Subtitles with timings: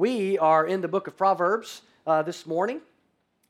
[0.00, 2.80] We are in the book of Proverbs uh, this morning,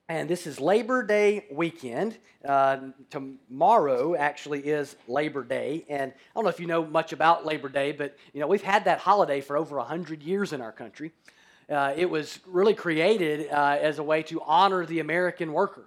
[0.08, 2.18] and this is Labor Day weekend.
[2.44, 7.46] Uh, tomorrow actually is Labor Day, and I don't know if you know much about
[7.46, 10.72] Labor Day, but you know we've had that holiday for over hundred years in our
[10.72, 11.12] country.
[11.68, 15.84] Uh, it was really created uh, as a way to honor the American worker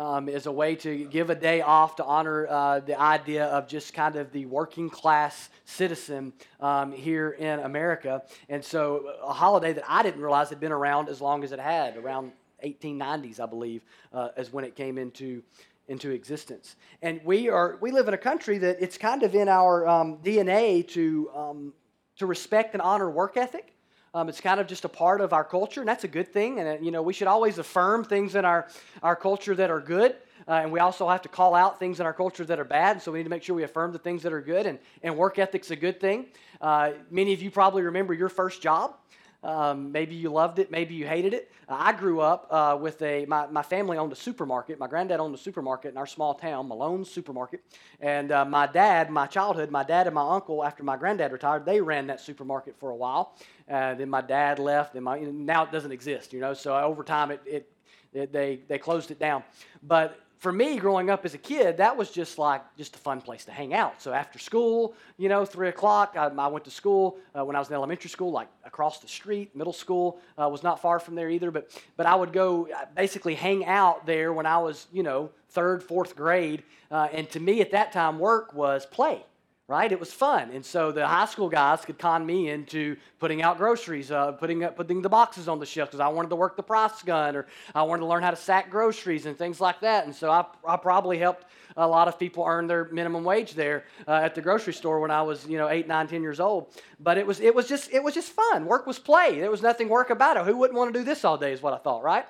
[0.00, 3.68] um, as a way to give a day off to honor uh, the idea of
[3.68, 8.22] just kind of the working class citizen um, here in America.
[8.48, 11.60] And so, a holiday that I didn't realize had been around as long as it
[11.60, 12.32] had, around
[12.64, 13.82] 1890s, I believe,
[14.14, 15.42] uh, is when it came into
[15.86, 16.76] into existence.
[17.02, 20.18] And we are we live in a country that it's kind of in our um,
[20.24, 21.72] DNA to um,
[22.16, 23.74] to respect and honor work ethic.
[24.12, 26.58] Um, it's kind of just a part of our culture, and that's a good thing.
[26.58, 28.66] And, uh, you know, we should always affirm things in our,
[29.04, 30.16] our culture that are good.
[30.48, 33.00] Uh, and we also have to call out things in our culture that are bad.
[33.00, 34.66] So we need to make sure we affirm the things that are good.
[34.66, 36.26] And, and work ethic's a good thing.
[36.60, 38.96] Uh, many of you probably remember your first job.
[39.42, 41.50] Um, maybe you loved it, maybe you hated it.
[41.66, 44.78] I grew up uh, with a, my, my family owned a supermarket.
[44.78, 47.62] My granddad owned a supermarket in our small town, Malone Supermarket.
[48.00, 51.64] And uh, my dad, my childhood, my dad and my uncle, after my granddad retired,
[51.64, 53.34] they ran that supermarket for a while.
[53.68, 56.52] Uh, then my dad left, and my, now it doesn't exist, you know.
[56.52, 57.72] So over time, it, it,
[58.12, 59.42] it they, they closed it down.
[59.82, 63.20] But for me, growing up as a kid, that was just like just a fun
[63.20, 64.00] place to hang out.
[64.00, 67.58] So after school, you know, three o'clock, I, I went to school uh, when I
[67.58, 69.54] was in elementary school, like across the street.
[69.54, 72.86] Middle school uh, was not far from there either, but but I would go uh,
[72.96, 76.62] basically hang out there when I was, you know, third, fourth grade.
[76.90, 79.22] Uh, and to me, at that time, work was play
[79.70, 79.92] right?
[79.92, 80.50] It was fun.
[80.50, 84.64] And so the high school guys could con me into putting out groceries, uh, putting,
[84.64, 87.36] up, putting the boxes on the shelf because I wanted to work the price gun
[87.36, 90.06] or I wanted to learn how to sack groceries and things like that.
[90.06, 91.44] And so I, I probably helped
[91.76, 95.12] a lot of people earn their minimum wage there uh, at the grocery store when
[95.12, 96.74] I was, you know, eight, nine, ten years old.
[96.98, 98.66] But it was, it was just, it was just fun.
[98.66, 99.38] Work was play.
[99.38, 100.46] There was nothing work about it.
[100.46, 102.26] Who wouldn't want to do this all day is what I thought, right?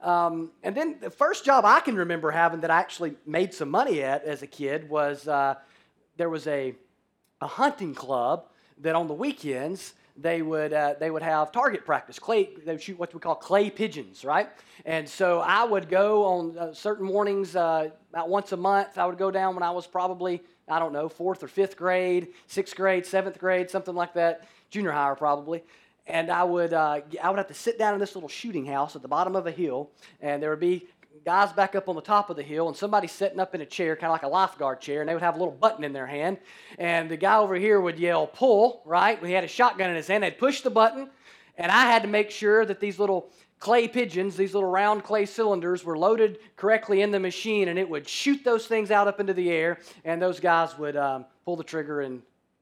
[0.00, 3.68] Um, and then the first job I can remember having that I actually made some
[3.68, 5.54] money at as a kid was uh,
[6.16, 6.74] there was a
[7.40, 8.46] a hunting club
[8.78, 12.18] that on the weekends they would uh, they would have target practice.
[12.18, 14.48] Clay they would shoot what we call clay pigeons, right?
[14.84, 18.96] And so I would go on uh, certain mornings uh, about once a month.
[18.96, 22.28] I would go down when I was probably I don't know fourth or fifth grade,
[22.46, 25.64] sixth grade, seventh grade, something like that, junior high probably.
[26.06, 28.94] And I would uh, I would have to sit down in this little shooting house
[28.94, 29.90] at the bottom of a hill,
[30.20, 30.86] and there would be
[31.24, 33.66] guys back up on the top of the hill, and somebody sitting up in a
[33.66, 35.92] chair, kind of like a lifeguard chair, and they would have a little button in
[35.92, 36.38] their hand.
[36.78, 39.24] And the guy over here would yell, pull, right?
[39.24, 40.22] He had a shotgun in his hand.
[40.22, 41.08] They'd push the button,
[41.56, 45.24] and I had to make sure that these little clay pigeons, these little round clay
[45.24, 49.18] cylinders, were loaded correctly in the machine, and it would shoot those things out up
[49.18, 52.20] into the air, and those guys would um, pull the trigger and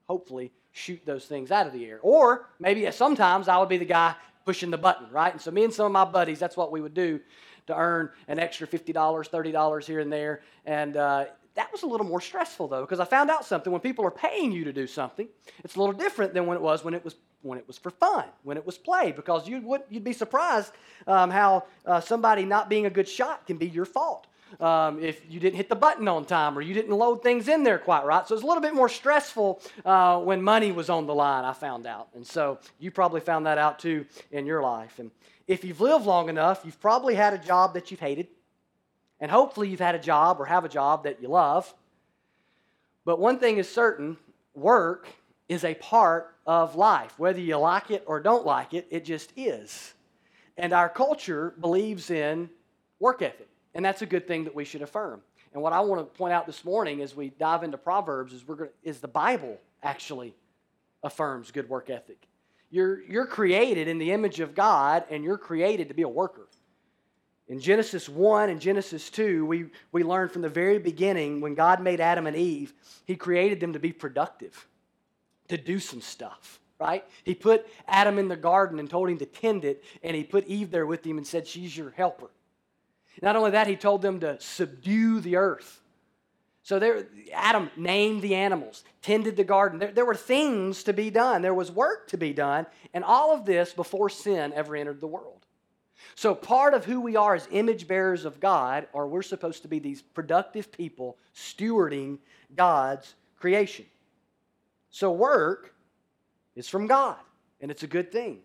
[0.09, 1.99] hopefully shoot those things out of the air.
[2.03, 4.15] Or maybe sometimes I would be the guy
[4.45, 5.33] pushing the button, right?
[5.33, 7.21] And so me and some of my buddies, that's what we would do
[7.67, 10.43] to earn an extra $50, $30 here and there.
[10.65, 11.25] And uh,
[11.55, 13.73] that was a little more stressful though, because I found out something.
[13.73, 15.29] When people are paying you to do something,
[15.65, 17.91] it's a little different than when it was when it was when it was for
[17.91, 20.73] fun, when it was play, because you would you'd be surprised
[21.07, 24.27] um, how uh, somebody not being a good shot can be your fault.
[24.61, 27.63] Um, if you didn't hit the button on time or you didn't load things in
[27.63, 28.27] there quite right.
[28.27, 31.55] So it's a little bit more stressful uh, when money was on the line, I
[31.55, 32.09] found out.
[32.15, 34.99] And so you probably found that out too in your life.
[34.99, 35.11] And
[35.47, 38.29] if you've lived long enough, you've probably had a job that you've hated.
[39.21, 41.73] And hopefully, you've had a job or have a job that you love.
[43.05, 44.17] But one thing is certain
[44.55, 45.09] work
[45.49, 47.19] is a part of life.
[47.19, 49.95] Whether you like it or don't like it, it just is.
[50.57, 52.51] And our culture believes in
[52.99, 53.49] work ethic.
[53.75, 55.23] And that's a good thing that we should affirm.
[55.53, 58.47] And what I want to point out this morning as we dive into Proverbs is,
[58.47, 60.35] we're to, is the Bible actually
[61.03, 62.27] affirms good work ethic.
[62.73, 66.49] You're, you're created in the image of God, and you're created to be a worker.
[67.47, 71.83] In Genesis 1 and Genesis 2, we, we learn from the very beginning when God
[71.83, 72.73] made Adam and Eve,
[73.05, 74.67] He created them to be productive,
[75.49, 77.05] to do some stuff, right?
[77.25, 80.47] He put Adam in the garden and told him to tend it, and He put
[80.47, 82.31] Eve there with him and said, She's your helper.
[83.21, 85.82] Not only that, He told them to subdue the earth.
[86.63, 89.81] So there, Adam named the animals, tended the garden.
[89.81, 93.35] There, there were things to be done, there was work to be done, and all
[93.35, 95.45] of this before sin ever entered the world.
[96.15, 99.69] So, part of who we are as image bearers of God are we're supposed to
[99.69, 102.19] be these productive people stewarding
[102.55, 103.87] God's creation.
[104.91, 105.75] So, work
[106.55, 107.17] is from God,
[107.61, 108.41] and it's a good thing.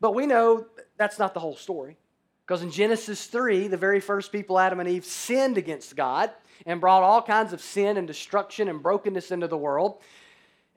[0.00, 0.66] But we know
[0.96, 1.96] that's not the whole story.
[2.46, 6.30] Because in Genesis 3, the very first people, Adam and Eve, sinned against God
[6.66, 10.00] and brought all kinds of sin and destruction and brokenness into the world.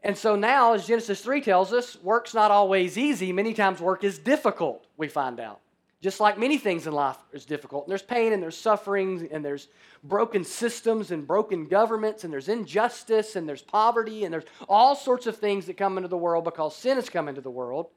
[0.04, 3.32] And so now, as Genesis 3 tells us, work's not always easy.
[3.32, 5.60] Many times work is difficult, we find out.
[6.02, 7.86] Just like many things in life is difficult.
[7.86, 9.68] And there's pain and there's suffering and there's
[10.04, 15.28] broken systems and broken governments and there's injustice and there's poverty and there's all sorts
[15.28, 17.88] of things that come into the world because sin has come into the world.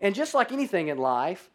[0.00, 1.50] And just like anything in life,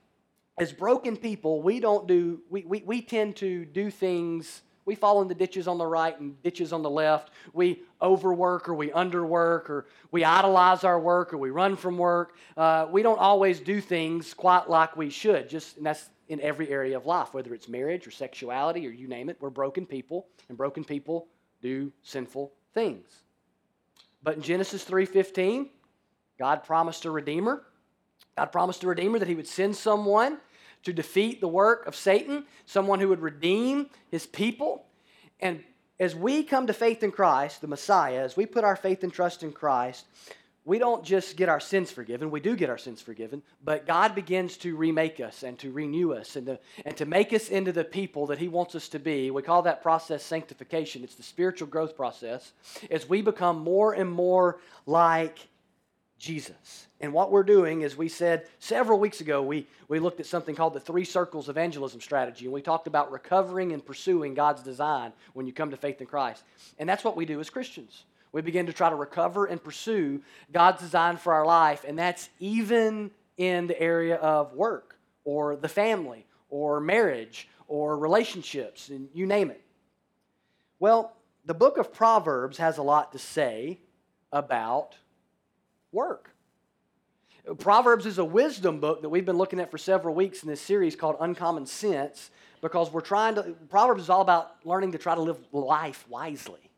[0.58, 5.22] as broken people, we don't do, we, we, we tend to do things we fall
[5.22, 7.32] in the ditches on the right and ditches on the left.
[7.54, 12.36] We overwork or we underwork or we idolize our work or we run from work.
[12.58, 15.50] Uh, we don't always do things quite like we should.
[15.50, 19.08] Just and that's in every area of life, whether it's marriage or sexuality or you
[19.08, 19.38] name it.
[19.40, 21.28] We're broken people, and broken people
[21.62, 23.06] do sinful things.
[24.24, 25.70] But in Genesis 3:15,
[26.40, 27.64] God promised a redeemer.
[28.38, 30.40] God promised a redeemer that he would send someone
[30.84, 34.86] to defeat the work of Satan, someone who would redeem his people.
[35.40, 35.64] And
[36.00, 39.14] as we come to faith in Christ, the Messiah, as we put our faith and
[39.14, 40.06] trust in Christ,
[40.64, 42.30] we don't just get our sins forgiven.
[42.30, 46.14] We do get our sins forgiven, but God begins to remake us and to renew
[46.14, 49.00] us and to, and to make us into the people that He wants us to
[49.00, 49.32] be.
[49.32, 51.04] We call that process sanctification.
[51.04, 52.52] It's the spiritual growth process
[52.92, 55.48] as we become more and more like
[56.22, 56.88] Jesus.
[57.00, 60.54] And what we're doing is we said several weeks ago, we, we looked at something
[60.54, 65.14] called the three circles evangelism strategy, and we talked about recovering and pursuing God's design
[65.34, 66.44] when you come to faith in Christ.
[66.78, 68.04] And that's what we do as Christians.
[68.32, 70.22] We begin to try to recover and pursue
[70.54, 75.68] God's design for our life, and that's even in the area of work or the
[75.68, 79.62] family or marriage or relationships, and you name it.
[80.80, 81.14] Well,
[81.46, 83.80] the book of Proverbs has a lot to say
[84.32, 84.96] about
[85.92, 86.34] work.
[87.58, 90.62] Proverbs is a wisdom book that we've been looking at for several weeks in this
[90.62, 92.30] series called Uncommon Sense
[92.62, 96.70] because we're trying to, Proverbs is all about learning to try to live life wisely,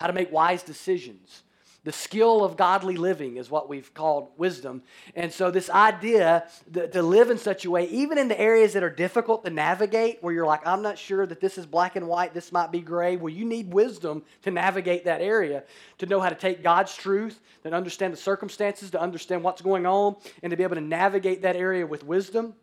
[0.00, 1.42] how to make wise decisions,
[1.84, 4.82] the skill of godly living is what we've called wisdom.
[5.14, 8.82] And so, this idea to live in such a way, even in the areas that
[8.82, 12.08] are difficult to navigate, where you're like, I'm not sure that this is black and
[12.08, 15.62] white, this might be gray, well, you need wisdom to navigate that area,
[15.98, 19.84] to know how to take God's truth, to understand the circumstances, to understand what's going
[19.84, 22.54] on, and to be able to navigate that area with wisdom.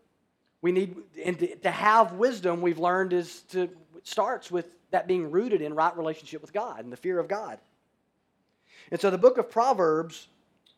[0.64, 3.70] We need, and to, to have wisdom, we've learned, is to,
[4.04, 7.60] starts with that being rooted in right relationship with God and the fear of God.
[8.92, 10.28] And so the book of Proverbs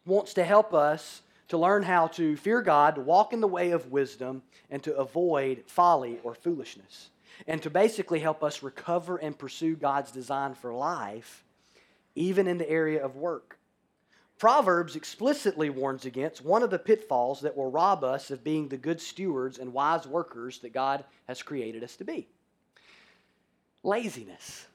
[0.06, 3.71] wants to help us to learn how to fear God, to walk in the way
[3.71, 7.10] of wisdom, and to avoid folly or foolishness.
[7.48, 11.44] And to basically help us recover and pursue God's design for life,
[12.15, 13.57] even in the area of work.
[14.38, 18.77] Proverbs explicitly warns against one of the pitfalls that will rob us of being the
[18.77, 22.27] good stewards and wise workers that God has created us to be
[23.83, 24.65] laziness.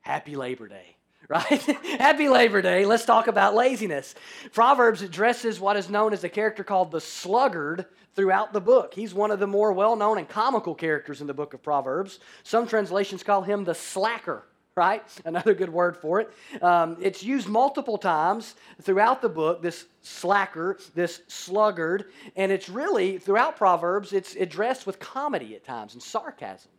[0.00, 0.95] Happy Labor Day
[1.28, 1.62] right?
[1.98, 2.84] Happy Labor Day.
[2.84, 4.14] Let's talk about laziness.
[4.52, 8.94] Proverbs addresses what is known as a character called the sluggard throughout the book.
[8.94, 12.18] He's one of the more well known and comical characters in the book of Proverbs.
[12.42, 14.44] Some translations call him the slacker.
[14.74, 15.02] Right?
[15.24, 16.30] Another good word for it.
[16.62, 23.16] Um, it's used multiple times throughout the book, this slacker, this sluggard, and it's really,
[23.16, 26.70] throughout Proverbs, it's addressed with comedy at times and sarcasm.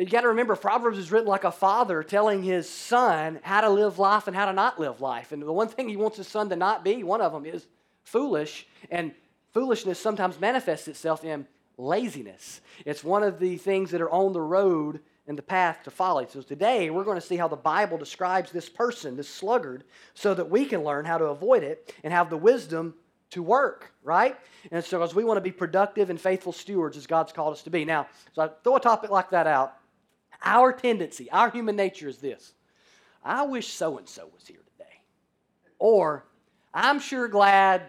[0.00, 3.68] You got to remember, Proverbs is written like a father telling his son how to
[3.68, 5.30] live life and how to not live life.
[5.30, 7.66] And the one thing he wants his son to not be, one of them is
[8.04, 8.66] foolish.
[8.90, 9.12] And
[9.52, 12.62] foolishness sometimes manifests itself in laziness.
[12.86, 16.26] It's one of the things that are on the road and the path to folly.
[16.30, 20.32] So today we're going to see how the Bible describes this person, this sluggard, so
[20.32, 22.94] that we can learn how to avoid it and have the wisdom
[23.30, 24.36] to work, right?
[24.72, 27.62] And so as we want to be productive and faithful stewards as God's called us
[27.64, 27.84] to be.
[27.84, 29.74] Now, so I throw a topic like that out.
[30.42, 32.52] Our tendency, our human nature is this
[33.24, 35.00] I wish so and so was here today.
[35.78, 36.24] Or,
[36.72, 37.82] I'm sure glad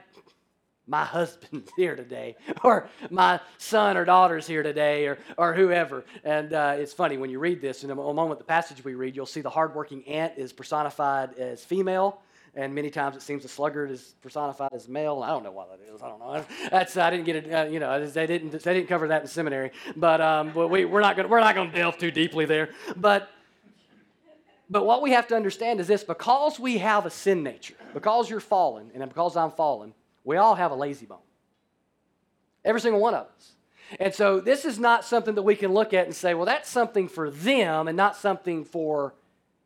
[0.88, 6.04] my husband's here today, or my son or daughter's here today, or, or whoever.
[6.24, 9.16] And uh, it's funny when you read this, in a moment, the passage we read,
[9.16, 12.22] you'll see the hardworking ant is personified as female,
[12.56, 15.24] and many times it seems the sluggard is personified as male.
[15.24, 16.02] I don't know why that is.
[16.02, 16.46] I don't know.
[16.70, 17.54] That's I didn't get it.
[17.54, 19.72] Uh, you know, they didn't they didn't cover that in seminary.
[19.96, 22.70] But um, but we we're not gonna we're not to delve too deeply there.
[22.98, 23.30] But
[24.70, 28.30] but what we have to understand is this: because we have a sin nature, because
[28.30, 29.94] you're fallen, and because I'm fallen,
[30.24, 31.20] we all have a lazy bone.
[32.66, 33.52] Every single one of us.
[34.00, 36.70] And so this is not something that we can look at and say, well, that's
[36.70, 39.14] something for them and not something for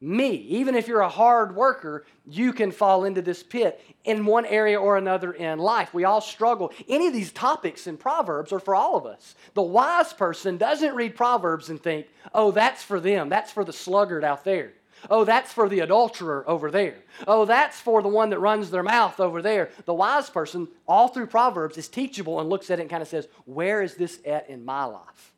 [0.06, 0.36] me.
[0.36, 4.80] Even if you're a hard worker, you can fall into this pit in one area
[4.80, 5.94] or another in life.
[5.94, 6.72] We all struggle.
[6.88, 9.36] Any of these topics in Proverbs are for all of us.
[9.56, 13.74] The wise person doesn't read Proverbs and think, oh, that's for them, that's for the
[13.74, 14.74] sluggard out there.
[15.10, 16.98] Oh, that's for the adulterer over there.
[17.28, 19.70] Oh, that's for the one that runs their mouth over there.
[19.86, 23.08] The wise person, all through Proverbs, is teachable and looks at it and kind of
[23.08, 25.34] says, Where is this at in my life?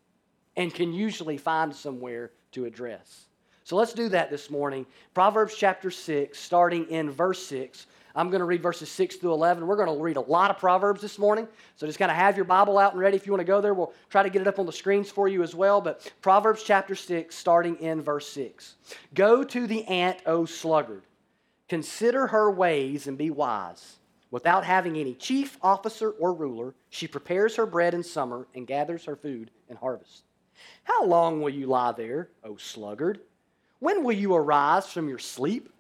[0.55, 3.26] And can usually find somewhere to address.
[3.67, 4.86] So let's do that this morning.
[5.13, 7.88] Proverbs chapter 6, starting in verse 6.
[8.15, 9.67] I'm going to read verses 6 through 11.
[9.67, 11.50] We're going to read a lot of Proverbs this morning.
[11.75, 13.59] So just kind of have your Bible out and ready if you want to go
[13.59, 13.74] there.
[13.74, 15.81] We'll try to get it up on the screens for you as well.
[15.81, 18.75] But Proverbs chapter 6, starting in verse 6.
[19.13, 21.03] Go to the ant, O sluggard.
[21.67, 23.97] Consider her ways and be wise.
[24.31, 29.03] Without having any chief, officer, or ruler, she prepares her bread in summer and gathers
[29.03, 30.24] her food in harvest.
[30.83, 33.19] How long will you lie there, O sluggard?
[33.79, 35.72] When will you arise from your sleep?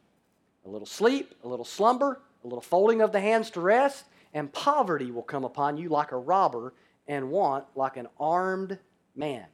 [0.65, 4.51] A little sleep, a little slumber, a little folding of the hands to rest, and
[4.51, 6.73] poverty will come upon you like a robber,
[7.07, 8.77] and want like an armed
[9.15, 9.45] man.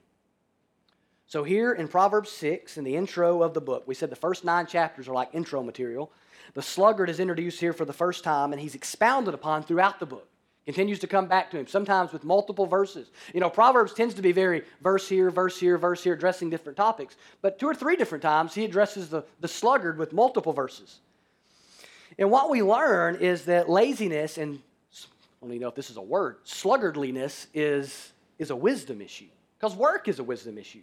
[1.28, 4.44] So, here in Proverbs 6, in the intro of the book, we said the first
[4.44, 6.12] nine chapters are like intro material.
[6.54, 10.06] The sluggard is introduced here for the first time, and he's expounded upon throughout the
[10.06, 10.28] book
[10.66, 13.10] continues to come back to him, sometimes with multiple verses.
[13.34, 16.78] You know, Proverbs tends to be very verse here, verse here, verse here, addressing different
[16.78, 17.16] topics.
[17.42, 21.00] But two or three different times, he addresses the, the sluggard with multiple verses.
[22.18, 24.60] And what we learn is that laziness, and
[24.94, 29.28] I don't even know if this is a word, sluggardliness is, is a wisdom issue.
[29.60, 30.82] Because work is a wisdom issue.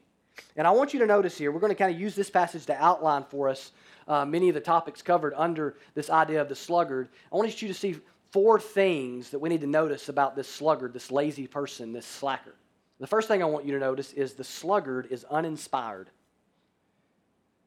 [0.56, 2.66] And I want you to notice here, we're going to kind of use this passage
[2.66, 3.72] to outline for us
[4.08, 7.08] uh, many of the topics covered under this idea of the sluggard.
[7.32, 7.96] I want you to see
[8.32, 12.54] four things that we need to notice about this sluggard, this lazy person, this slacker.
[12.98, 16.10] The first thing I want you to notice is the sluggard is uninspired.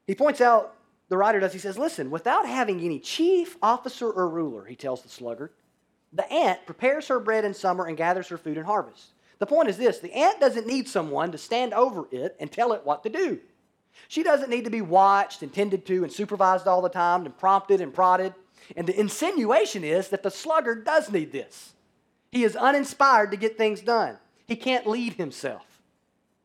[0.05, 0.75] He points out,
[1.09, 5.01] the writer does, he says, Listen, without having any chief, officer, or ruler, he tells
[5.01, 5.51] the sluggard,
[6.13, 9.13] the ant prepares her bread in summer and gathers her food in harvest.
[9.39, 12.73] The point is this the ant doesn't need someone to stand over it and tell
[12.73, 13.39] it what to do.
[14.07, 17.37] She doesn't need to be watched and tended to and supervised all the time and
[17.37, 18.33] prompted and prodded.
[18.75, 21.73] And the insinuation is that the sluggard does need this.
[22.31, 24.17] He is uninspired to get things done,
[24.47, 25.65] he can't lead himself.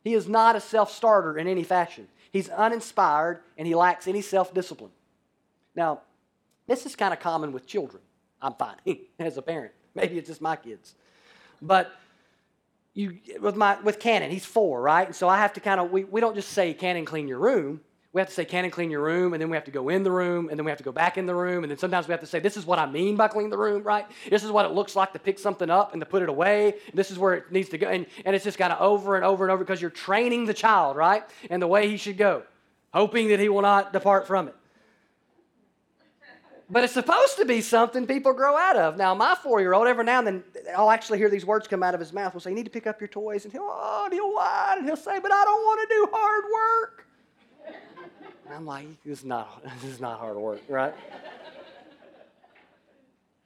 [0.03, 2.07] He is not a self starter in any fashion.
[2.31, 4.91] He's uninspired and he lacks any self discipline.
[5.75, 6.01] Now,
[6.67, 8.01] this is kind of common with children,
[8.41, 9.73] I'm finding as a parent.
[9.95, 10.95] Maybe it's just my kids.
[11.61, 11.91] But
[12.93, 15.05] you, with, my, with Cannon, he's four, right?
[15.05, 17.39] And so I have to kind of, we, we don't just say, Cannon, clean your
[17.39, 19.89] room we have to say, Cannon, clean your room, and then we have to go
[19.89, 21.77] in the room, and then we have to go back in the room, and then
[21.77, 24.07] sometimes we have to say, this is what I mean by clean the room, right?
[24.31, 26.75] This is what it looks like to pick something up and to put it away.
[26.93, 27.87] This is where it needs to go.
[27.87, 30.55] And, and it's just kind of over and over and over because you're training the
[30.55, 31.23] child, right?
[31.51, 32.41] And the way he should go,
[32.91, 34.55] hoping that he will not depart from it.
[36.71, 38.97] But it's supposed to be something people grow out of.
[38.97, 40.43] Now, my four year old, every now and then,
[40.75, 42.33] I'll actually hear these words come out of his mouth.
[42.33, 43.45] We'll say, You need to pick up your toys.
[43.45, 44.79] And he'll, oh, and he'll whine.
[44.79, 47.08] And he'll say, But I don't want to do hard work.
[48.49, 50.95] And I'm like, this is not, this is not hard work, right?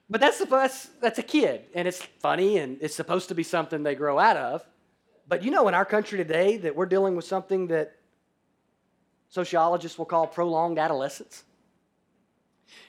[0.10, 3.83] but that's, that's, that's a kid, and it's funny, and it's supposed to be something
[3.83, 4.65] they grow out of.
[5.27, 7.98] But you know, in our country today, that we're dealing with something that
[9.27, 11.43] sociologists will call prolonged adolescence.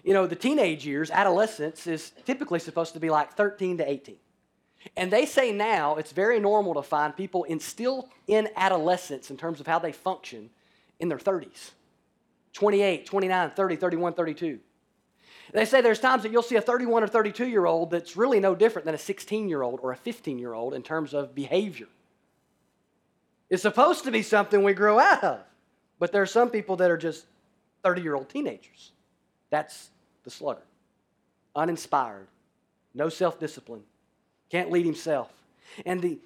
[0.05, 4.17] You know, the teenage years, adolescence, is typically supposed to be like 13 to 18.
[4.97, 9.37] And they say now it's very normal to find people in still in adolescence in
[9.37, 10.51] terms of how they function
[11.01, 11.73] in their 30s.
[12.55, 14.59] 28, 29, 30, 31, 32.
[15.53, 18.41] They say there's times that you'll see a 31 or 32 year old that's really
[18.41, 21.35] no different than a 16 year old or a 15 year old in terms of
[21.35, 21.89] behavior.
[23.51, 25.41] It's supposed to be something we grow out of,
[25.99, 27.27] but there are some people that are just
[27.83, 28.93] 30 year old teenagers.
[29.51, 29.91] That's
[30.25, 30.65] the sluggard.
[31.55, 32.27] Uninspired,
[32.95, 33.83] no self discipline,
[34.51, 35.31] can't lead himself.
[35.87, 36.19] And the,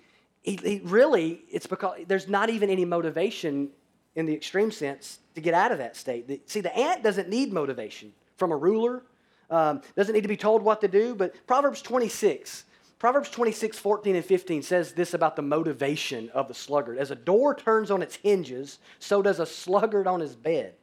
[0.43, 3.71] he, he really, it's because there's not even any motivation
[4.15, 6.49] in the extreme sense to get out of that state.
[6.51, 9.03] See, the ant doesn't need motivation from a ruler,
[9.51, 12.65] um, doesn't need to be told what to do, but Proverbs 26.
[12.99, 16.99] Proverbs 26, 14 and 15 says this about the motivation of the sluggard.
[16.99, 20.75] As a door turns on its hinges, so does a sluggard on his bed.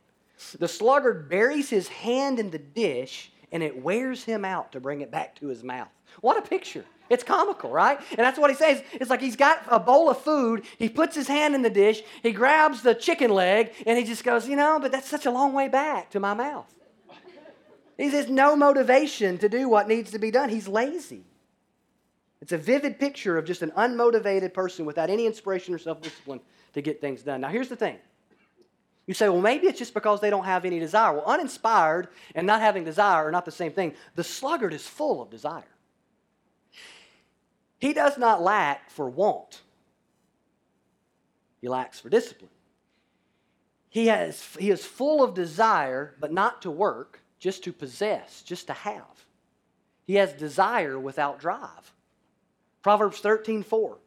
[0.58, 5.02] The sluggard buries his hand in the dish, and it wears him out to bring
[5.02, 5.90] it back to his mouth.
[6.22, 6.86] What a picture.
[7.10, 8.00] It's comical, right?
[8.12, 8.84] And that's what he says.
[8.94, 12.02] It's like he's got a bowl of food, he puts his hand in the dish,
[12.24, 15.32] he grabs the chicken leg, and he just goes, You know, but that's such a
[15.32, 16.74] long way back to my mouth.
[17.98, 20.50] He says, No motivation to do what needs to be done.
[20.50, 21.24] He's lazy.
[22.42, 26.42] It's a vivid picture of just an unmotivated person without any inspiration or self discipline
[26.74, 27.42] to get things done.
[27.42, 27.98] Now, here's the thing.
[29.08, 31.14] You say, well, maybe it's just because they don't have any desire.
[31.14, 33.94] Well, uninspired and not having desire are not the same thing.
[34.16, 35.64] The sluggard is full of desire.
[37.80, 39.62] He does not lack for want,
[41.62, 42.52] he lacks for discipline.
[43.90, 48.68] he, has, he is full of desire, but not to work, just to possess, just
[48.68, 49.26] to have.
[50.06, 51.94] He has desire without drive.
[52.82, 53.98] Proverbs 13 4.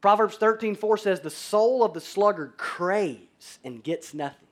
[0.00, 4.48] Proverbs 13 4 says, The soul of the sluggard craves and gets nothing,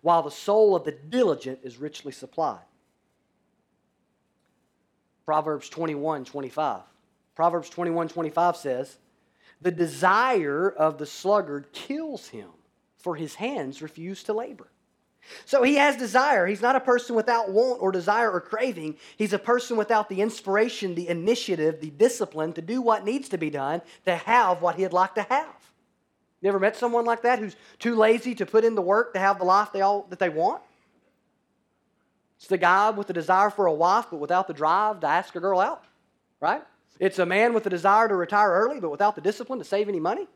[0.00, 2.64] while the soul of the diligent is richly supplied.
[5.24, 6.80] Proverbs 21 25.
[7.36, 8.96] Proverbs 21 25 says,
[9.60, 12.48] The desire of the sluggard kills him,
[12.96, 14.68] for his hands refuse to labor.
[15.44, 16.46] So he has desire.
[16.46, 18.96] He's not a person without want or desire or craving.
[19.16, 23.38] He's a person without the inspiration, the initiative, the discipline to do what needs to
[23.38, 25.54] be done to have what he'd like to have.
[26.40, 29.18] You ever met someone like that who's too lazy to put in the work to
[29.18, 30.62] have the life they all, that they want?
[32.38, 35.34] It's the guy with the desire for a wife but without the drive to ask
[35.34, 35.84] a girl out,
[36.40, 36.62] right?
[36.98, 39.88] It's a man with a desire to retire early but without the discipline to save
[39.88, 40.28] any money.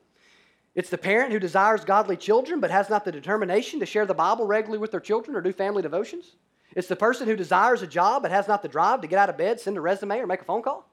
[0.75, 4.15] It's the parent who desires godly children but has not the determination to share the
[4.15, 6.37] Bible regularly with their children or do family devotions.
[6.77, 9.31] It's the person who desires a job but has not the drive to get out
[9.31, 10.89] of bed, send a resume, or make a phone call.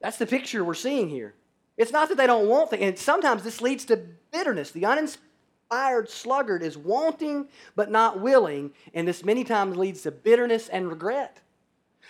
[0.00, 1.34] That's the picture we're seeing here.
[1.76, 3.96] It's not that they don't want things, and sometimes this leads to
[4.30, 4.70] bitterness.
[4.70, 10.68] The uninspired sluggard is wanting but not willing, and this many times leads to bitterness
[10.68, 11.40] and regret.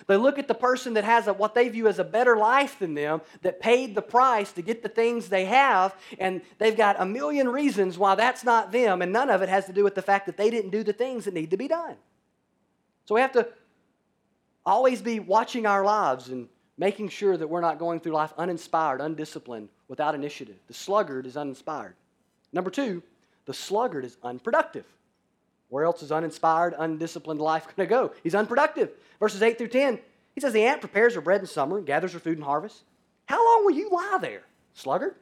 [0.06, 2.78] They look at the person that has a, what they view as a better life
[2.78, 6.96] than them, that paid the price to get the things they have, and they've got
[6.98, 9.94] a million reasons why that's not them, and none of it has to do with
[9.94, 11.96] the fact that they didn't do the things that need to be done.
[13.06, 13.48] So we have to
[14.66, 19.00] always be watching our lives and making sure that we're not going through life uninspired,
[19.00, 20.56] undisciplined, without initiative.
[20.66, 21.94] The sluggard is uninspired.
[22.52, 23.02] Number two,
[23.46, 24.86] the sluggard is unproductive.
[25.74, 28.12] Where else is uninspired, undisciplined life going to go?
[28.22, 28.92] He's unproductive.
[29.18, 29.98] Verses 8 through 10,
[30.32, 32.84] he says, The ant prepares her bread in summer gathers her food in harvest.
[33.26, 35.16] How long will you lie there, sluggard?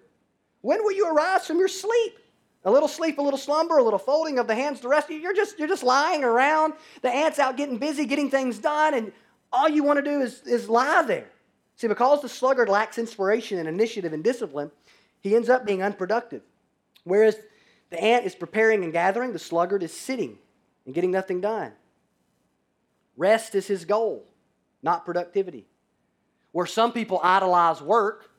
[0.60, 2.18] When will you arise from your sleep?
[2.66, 5.08] A little sleep, a little slumber, a little folding of the hands to rest.
[5.08, 6.74] You're just, you're just lying around.
[7.00, 9.10] The ant's out getting busy, getting things done, and
[9.54, 11.30] all you want to do is, is lie there.
[11.76, 14.70] See, because the sluggard lacks inspiration and initiative and discipline,
[15.22, 16.42] he ends up being unproductive.
[17.04, 17.36] Whereas
[17.88, 20.36] the ant is preparing and gathering, the sluggard is sitting
[20.84, 21.72] and getting nothing done.
[23.16, 24.26] Rest is his goal,
[24.82, 25.66] not productivity.
[26.52, 28.30] Where some people idolize work,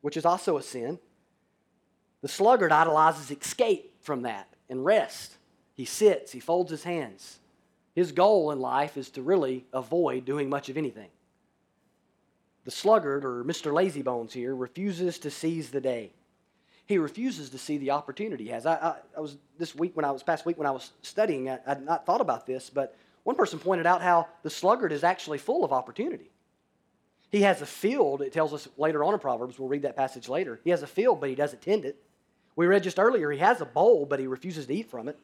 [0.00, 0.98] which is also a sin,
[2.22, 5.36] the sluggard idolizes escape from that and rest.
[5.74, 7.38] He sits, he folds his hands.
[7.94, 11.08] His goal in life is to really avoid doing much of anything.
[12.64, 13.72] The sluggard, or Mr.
[13.72, 16.12] Lazybones here, refuses to seize the day
[16.90, 18.66] he refuses to see the opportunity he has.
[18.66, 21.48] I, I, I, was this week when I was past week when I was studying,
[21.48, 24.90] I, I had not thought about this, but one person pointed out how the sluggard
[24.90, 26.32] is actually full of opportunity.
[27.30, 30.28] He has a field, it tells us later on in Proverbs, we'll read that passage
[30.28, 30.60] later.
[30.64, 32.02] He has a field, but he doesn't tend it.
[32.56, 35.16] We read just earlier, he has a bowl, but he refuses to eat from it.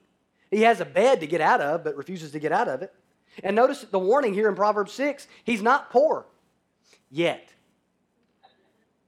[0.52, 2.94] He has a bed to get out of, but refuses to get out of it.
[3.42, 6.26] And notice the warning here in Proverbs 6 he's not poor
[7.10, 7.48] yet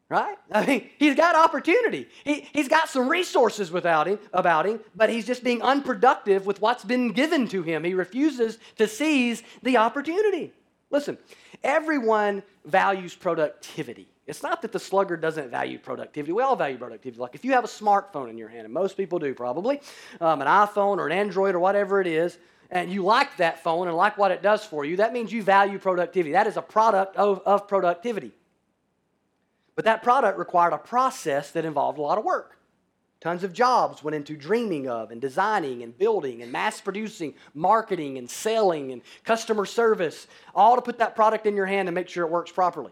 [0.08, 0.36] right?
[0.52, 2.08] I mean, he's got opportunity.
[2.24, 6.60] He, he's got some resources without him, about him, but he's just being unproductive with
[6.60, 7.84] what's been given to him.
[7.84, 10.52] He refuses to seize the opportunity.
[10.90, 11.18] Listen,
[11.62, 14.08] everyone values productivity.
[14.26, 16.32] It's not that the sluggard doesn't value productivity.
[16.32, 17.18] We all value productivity.
[17.18, 19.80] Like if you have a smartphone in your hand, and most people do probably,
[20.20, 22.38] um, an iPhone or an Android or whatever it is,
[22.70, 25.42] and you like that phone and like what it does for you, that means you
[25.42, 26.32] value productivity.
[26.32, 28.32] That is a product of, of productivity.
[29.78, 32.58] But that product required a process that involved a lot of work.
[33.20, 38.18] Tons of jobs went into dreaming of and designing and building and mass producing, marketing
[38.18, 42.08] and selling and customer service, all to put that product in your hand and make
[42.08, 42.90] sure it works properly.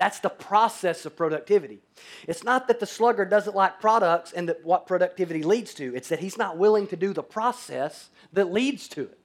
[0.00, 1.78] That's the process of productivity.
[2.26, 6.08] It's not that the sluggard doesn't like products and that what productivity leads to, it's
[6.08, 9.20] that he's not willing to do the process that leads to it.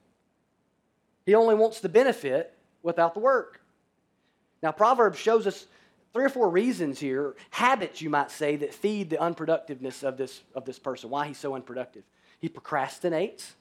[1.26, 3.62] He only wants the benefit without the work.
[4.62, 5.66] Now, Proverbs shows us
[6.14, 10.42] three or four reasons here, habits, you might say, that feed the unproductiveness of this,
[10.56, 12.04] of this person, why he's so unproductive.
[12.40, 13.52] He procrastinates.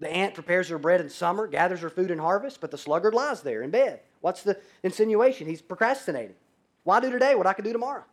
[0.00, 3.14] The ant prepares her bread in summer, gathers her food in harvest, but the sluggard
[3.14, 4.00] lies there in bed.
[4.20, 5.46] What's the insinuation?
[5.46, 6.34] He's procrastinating.
[6.82, 8.04] Why do today what I could do tomorrow?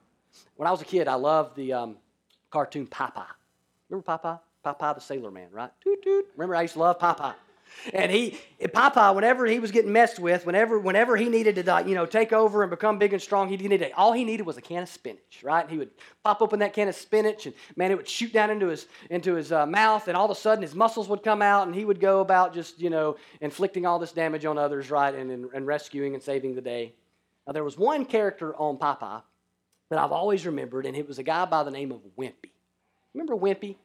[0.55, 1.97] When I was a kid, I loved the um,
[2.51, 3.25] cartoon Popeye.
[3.89, 4.39] Remember Popeye?
[4.63, 5.71] Popeye the Sailor Man, right?
[5.83, 6.27] Toot toot.
[6.35, 7.33] Remember, I used to love Popeye.
[7.93, 8.37] And he,
[8.73, 12.31] Papa, whenever he was getting messed with, whenever, whenever he needed to, you know, take
[12.31, 14.89] over and become big and strong, he needed all he needed was a can of
[14.89, 15.69] spinach, right?
[15.69, 15.89] he would
[16.23, 19.33] pop open that can of spinach, and man, it would shoot down into his into
[19.33, 21.85] his uh, mouth, and all of a sudden his muscles would come out, and he
[21.85, 25.49] would go about just, you know, inflicting all this damage on others, right, and, and,
[25.53, 26.93] and rescuing and saving the day.
[27.47, 29.21] Now there was one character on Popeye
[29.89, 32.51] that I've always remembered, and it was a guy by the name of Wimpy.
[33.13, 33.75] Remember Wimpy?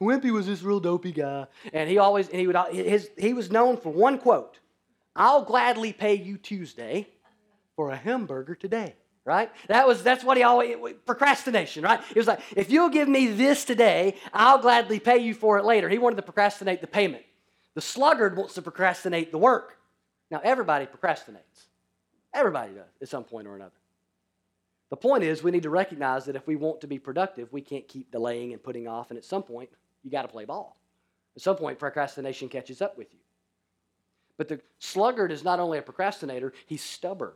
[0.00, 1.46] Wimpy was this real dopey guy.
[1.72, 4.58] And he always, and he would, his, he was known for one quote
[5.16, 7.08] I'll gladly pay you Tuesday
[7.76, 9.50] for a hamburger today right?
[9.68, 10.76] That was that's what he always
[11.06, 12.00] procrastination, right?
[12.10, 15.64] It was like, if you'll give me this today, I'll gladly pay you for it
[15.64, 15.88] later.
[15.88, 17.24] He wanted to procrastinate the payment.
[17.74, 19.78] The sluggard wants to procrastinate the work.
[20.30, 21.66] Now everybody procrastinates.
[22.32, 23.72] Everybody does at some point or another.
[24.90, 27.62] The point is we need to recognize that if we want to be productive, we
[27.62, 29.70] can't keep delaying and putting off, and at some point,
[30.04, 30.76] you got to play ball.
[31.34, 33.18] At some point, procrastination catches up with you.
[34.36, 37.32] But the sluggard is not only a procrastinator, he's stubborn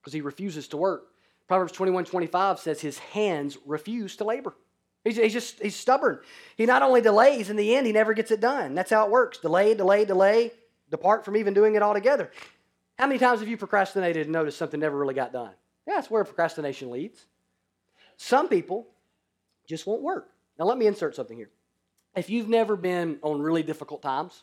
[0.00, 1.08] because he refuses to work.
[1.46, 4.54] Proverbs 21 25 says his hands refuse to labor.
[5.04, 6.20] He's, he's just, he's stubborn.
[6.56, 8.74] He not only delays, in the end, he never gets it done.
[8.74, 10.52] That's how it works delay, delay, delay,
[10.90, 12.30] depart from even doing it altogether.
[12.98, 15.52] How many times have you procrastinated and noticed something never really got done?
[15.86, 17.24] Yeah, that's where procrastination leads.
[18.16, 18.88] Some people
[19.66, 20.30] just won't work.
[20.58, 21.50] Now, let me insert something here.
[22.18, 24.42] If you've never been on really difficult times,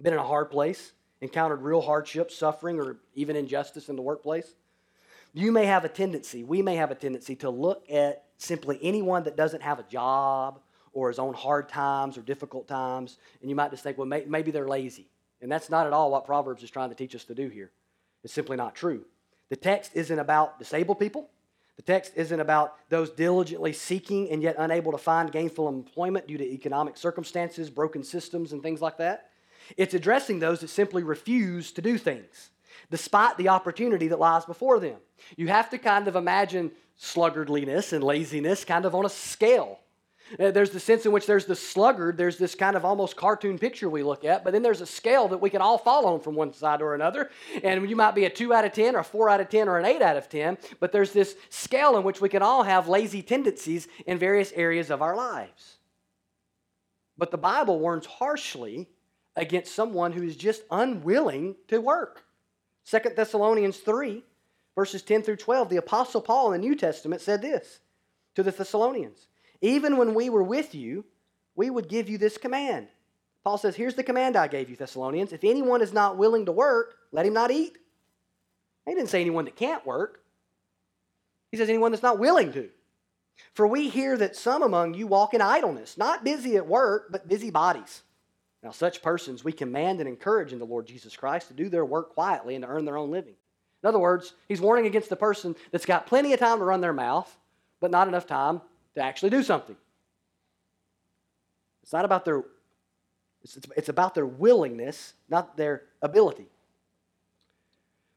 [0.00, 4.54] been in a hard place, encountered real hardship, suffering, or even injustice in the workplace,
[5.32, 9.24] you may have a tendency, we may have a tendency to look at simply anyone
[9.24, 10.60] that doesn't have a job
[10.92, 14.24] or is on hard times or difficult times, and you might just think, well, may,
[14.24, 15.08] maybe they're lazy.
[15.42, 17.72] And that's not at all what Proverbs is trying to teach us to do here.
[18.22, 19.04] It's simply not true.
[19.48, 21.30] The text isn't about disabled people.
[21.76, 26.38] The text isn't about those diligently seeking and yet unable to find gainful employment due
[26.38, 29.30] to economic circumstances, broken systems, and things like that.
[29.76, 32.50] It's addressing those that simply refuse to do things
[32.90, 34.96] despite the opportunity that lies before them.
[35.36, 39.78] You have to kind of imagine sluggardliness and laziness kind of on a scale.
[40.38, 43.58] Uh, there's the sense in which there's the sluggard, there's this kind of almost cartoon
[43.58, 46.20] picture we look at, but then there's a scale that we can all fall on
[46.20, 47.30] from one side or another.
[47.62, 49.68] And you might be a 2 out of 10 or a 4 out of 10
[49.68, 52.62] or an 8 out of 10, but there's this scale in which we can all
[52.62, 55.76] have lazy tendencies in various areas of our lives.
[57.18, 58.88] But the Bible warns harshly
[59.36, 62.24] against someone who is just unwilling to work.
[62.82, 64.22] Second Thessalonians 3,
[64.74, 67.80] verses 10 through 12, the Apostle Paul in the New Testament said this
[68.34, 69.28] to the Thessalonians
[69.60, 71.04] Even when we were with you,
[71.54, 72.88] we would give you this command.
[73.44, 75.32] Paul says, Here's the command I gave you, Thessalonians.
[75.32, 77.76] If anyone is not willing to work, let him not eat.
[78.86, 80.20] He didn't say anyone that can't work,
[81.50, 82.68] he says anyone that's not willing to.
[83.52, 87.28] For we hear that some among you walk in idleness, not busy at work, but
[87.28, 88.02] busy bodies.
[88.62, 91.84] Now, such persons we command and encourage in the Lord Jesus Christ to do their
[91.84, 93.34] work quietly and to earn their own living.
[93.82, 96.80] In other words, he's warning against the person that's got plenty of time to run
[96.80, 97.36] their mouth,
[97.80, 98.62] but not enough time
[98.94, 99.76] to actually do something.
[101.82, 102.42] It's not about their,
[103.42, 106.46] it's, it's about their willingness, not their ability.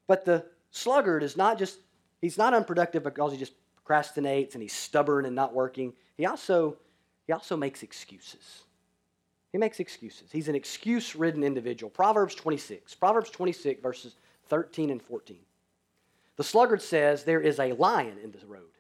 [0.07, 1.79] But the sluggard is not just,
[2.21, 3.53] he's not unproductive because he just
[3.85, 5.93] procrastinates and he's stubborn and not working.
[6.17, 6.77] He also,
[7.25, 8.63] he also makes excuses.
[9.51, 10.31] He makes excuses.
[10.31, 11.89] He's an excuse ridden individual.
[11.89, 12.95] Proverbs 26.
[12.95, 14.15] Proverbs 26, verses
[14.49, 15.37] 13 and 14.
[16.35, 18.76] The sluggard says, There is a lion in the road.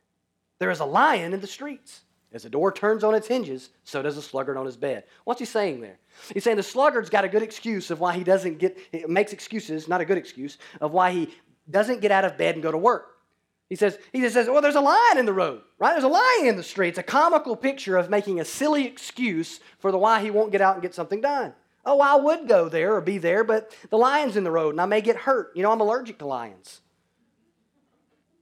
[0.59, 2.01] There is a lion in the streets.
[2.33, 5.05] As the door turns on its hinges, so does the sluggard on his bed.
[5.23, 5.97] What's he saying there?
[6.33, 9.31] He's saying the sluggard's got a good excuse of why he doesn't get, he makes
[9.31, 11.33] excuses, not a good excuse, of why he
[11.69, 13.17] doesn't get out of bed and go to work.
[13.69, 15.91] He says, he just says, well, there's a lion in the road, right?
[15.91, 16.89] There's a lion in the street.
[16.89, 20.61] It's a comical picture of making a silly excuse for the why he won't get
[20.61, 21.53] out and get something done.
[21.85, 24.81] Oh, I would go there or be there, but the lion's in the road and
[24.81, 25.51] I may get hurt.
[25.55, 26.81] You know, I'm allergic to lions.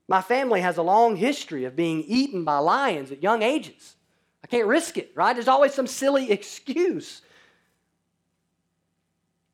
[0.07, 3.95] My family has a long history of being eaten by lions at young ages.
[4.43, 5.33] I can't risk it, right?
[5.33, 7.21] There's always some silly excuse.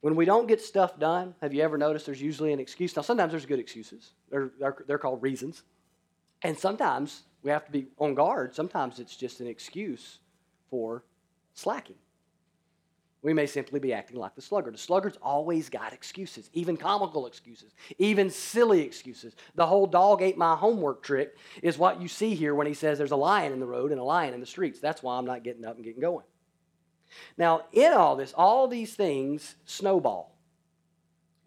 [0.02, 2.96] When we don't get stuff done, have you ever noticed there's usually an excuse?
[2.96, 5.64] Now, sometimes there's good excuses, they're, they're, they're called reasons.
[6.42, 8.56] And sometimes we have to be on guard.
[8.56, 10.20] Sometimes it's just an excuse
[10.70, 11.04] for
[11.54, 11.98] slacking.
[13.24, 14.74] We may simply be acting like the sluggard.
[14.74, 19.36] The sluggard's always got excuses, even comical excuses, even silly excuses.
[19.54, 22.98] The whole dog ate my homework trick is what you see here when he says
[22.98, 24.80] there's a lion in the road and a lion in the streets.
[24.80, 26.26] That's why I'm not getting up and getting going.
[27.38, 30.36] Now, in all this, all these things snowball.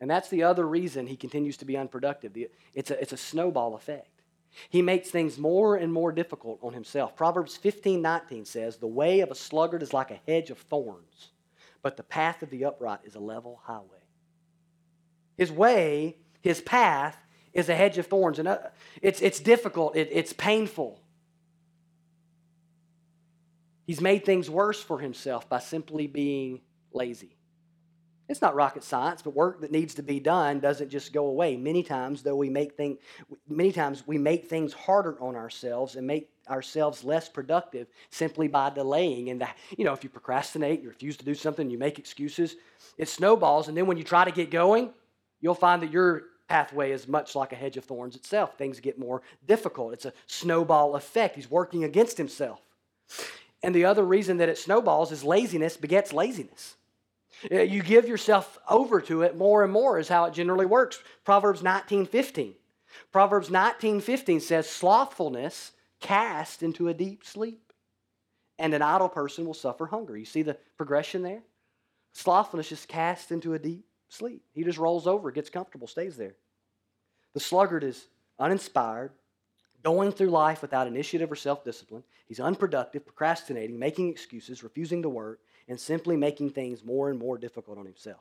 [0.01, 2.37] And that's the other reason he continues to be unproductive.
[2.75, 4.23] It's a, it's a snowball effect.
[4.69, 7.17] He makes things more and more difficult on himself.
[7.17, 11.31] Proverbs 15 19 says, The way of a sluggard is like a hedge of thorns,
[11.85, 14.09] but the path of the upright is a level highway.
[15.37, 17.15] His way, his path,
[17.53, 18.39] is a hedge of thorns.
[18.39, 18.59] And uh,
[19.03, 20.99] it's, it's difficult, it, it's painful.
[23.87, 27.37] He's made things worse for himself by simply being lazy.
[28.29, 31.57] It's not rocket science, but work that needs to be done doesn't just go away.
[31.57, 32.99] Many times, though, we make things,
[33.49, 38.71] many times we make things harder on ourselves and make ourselves less productive simply by
[38.71, 39.29] delaying.
[39.29, 42.57] And that, you know, if you procrastinate, you refuse to do something, you make excuses,
[42.97, 43.69] it snowballs.
[43.69, 44.91] And then when you try to get going,
[45.43, 48.57] you'll find that your pathway is much like a hedge of thorns itself.
[48.57, 49.93] Things get more difficult.
[49.93, 51.37] It's a snowball effect.
[51.37, 52.61] He's working against himself.
[53.63, 56.77] And the other reason that it snowballs is laziness begets laziness.
[57.51, 61.03] Uh, you give yourself over to it more and more is how it generally works.
[61.25, 62.55] Proverbs 19:15.
[63.13, 67.73] Proverbs 19:15 says slothfulness cast into a deep sleep
[68.59, 70.17] and an idle person will suffer hunger.
[70.17, 71.43] You see the progression there?
[72.13, 74.43] Slothfulness is cast into a deep sleep.
[74.53, 76.37] He just rolls over, gets comfortable, stays there.
[77.33, 78.07] The sluggard is
[78.39, 79.11] uninspired,
[79.83, 82.05] going through life without initiative or self discipline.
[82.27, 87.39] He's unproductive, procrastinating, making excuses, refusing to work, and simply making things more and more
[87.39, 88.21] difficult on himself.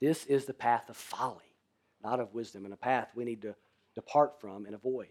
[0.00, 1.54] This is the path of folly,
[2.02, 3.54] not of wisdom, and a path we need to
[3.94, 5.08] depart from and avoid.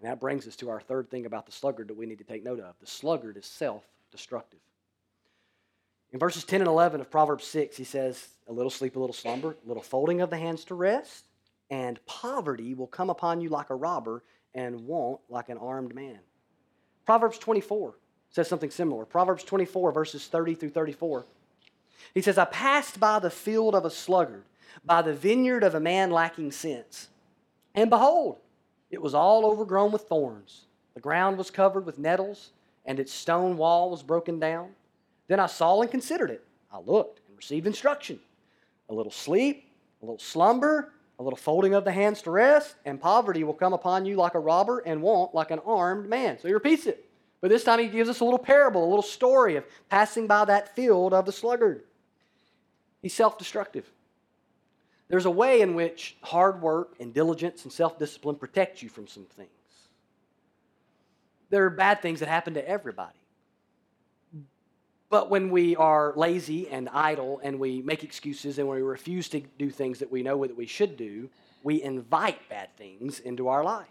[0.00, 2.24] And that brings us to our third thing about the sluggard that we need to
[2.24, 2.74] take note of.
[2.80, 4.60] The sluggard is self destructive.
[6.12, 9.14] In verses 10 and 11 of Proverbs 6, he says, A little sleep, a little
[9.14, 11.28] slumber, a little folding of the hands to rest,
[11.70, 16.18] and poverty will come upon you like a robber, and want like an armed man.
[17.06, 17.94] Proverbs 24
[18.30, 19.04] says something similar.
[19.04, 21.24] Proverbs 24, verses 30 through 34.
[22.14, 24.44] He says, I passed by the field of a sluggard,
[24.84, 27.08] by the vineyard of a man lacking sense.
[27.74, 28.38] And behold,
[28.90, 30.62] it was all overgrown with thorns.
[30.94, 32.50] The ground was covered with nettles,
[32.84, 34.70] and its stone wall was broken down.
[35.28, 36.44] Then I saw and considered it.
[36.72, 38.18] I looked and received instruction.
[38.88, 39.70] A little sleep,
[40.02, 43.72] a little slumber, a little folding of the hands to rest, and poverty will come
[43.72, 46.38] upon you like a robber and want like an armed man.
[46.38, 47.09] So he repeats it.
[47.40, 50.44] But this time he gives us a little parable, a little story of passing by
[50.44, 51.84] that field of the sluggard.
[53.02, 53.90] He's self destructive.
[55.08, 59.06] There's a way in which hard work and diligence and self discipline protect you from
[59.06, 59.50] some things.
[61.48, 63.16] There are bad things that happen to everybody.
[65.08, 69.40] But when we are lazy and idle and we make excuses and we refuse to
[69.40, 71.28] do things that we know that we should do,
[71.64, 73.88] we invite bad things into our life.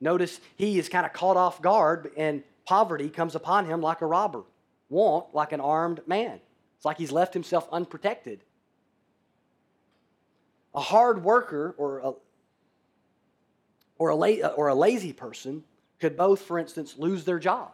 [0.00, 4.06] Notice he is kind of caught off guard and poverty comes upon him like a
[4.06, 4.42] robber,
[4.88, 6.40] want like an armed man.
[6.76, 8.44] It's like he's left himself unprotected.
[10.74, 12.12] A hard worker or a,
[13.98, 15.64] or a, la- or a lazy person
[16.00, 17.70] could both, for instance, lose their job.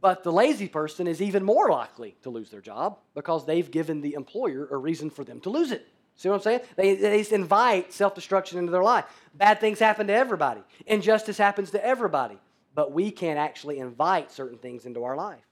[0.00, 4.00] But the lazy person is even more likely to lose their job because they've given
[4.00, 5.86] the employer a reason for them to lose it.
[6.16, 6.60] See what I'm saying?
[6.76, 9.04] They, they invite self destruction into their life.
[9.34, 12.38] Bad things happen to everybody, injustice happens to everybody,
[12.76, 15.42] but we can actually invite certain things into our life.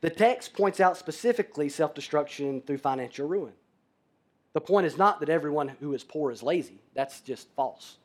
[0.00, 3.52] The text points out specifically self destruction through financial ruin.
[4.52, 7.96] The point is not that everyone who is poor is lazy, that's just false.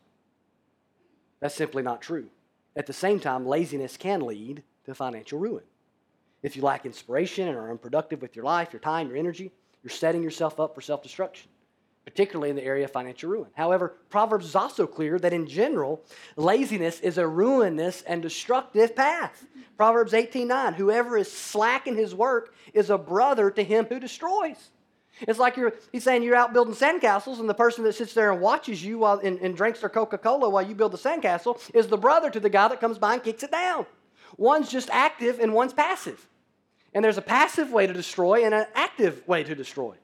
[1.39, 2.29] That's simply not true.
[2.75, 5.63] At the same time, laziness can lead to financial ruin.
[6.41, 9.51] If you lack inspiration and are unproductive with your life, your time, your energy,
[9.83, 11.51] you're setting yourself up for self destruction,
[12.09, 13.51] particularly in the area of financial ruin.
[13.53, 16.01] However, Proverbs is also clear that in general,
[16.35, 19.45] laziness is a ruinous and destructive path.
[19.77, 23.99] Proverbs 18 9, whoever is slack in his work is a brother to him who
[23.99, 24.71] destroys.
[25.21, 28.31] It's like you're, he's saying you're out building sandcastles, and the person that sits there
[28.31, 31.59] and watches you while, and, and drinks their Coca Cola while you build the sandcastle
[31.75, 33.85] is the brother to the guy that comes by and kicks it down.
[34.35, 36.27] One's just active and one's passive.
[36.91, 39.95] And there's a passive way to destroy and an active way to destroy.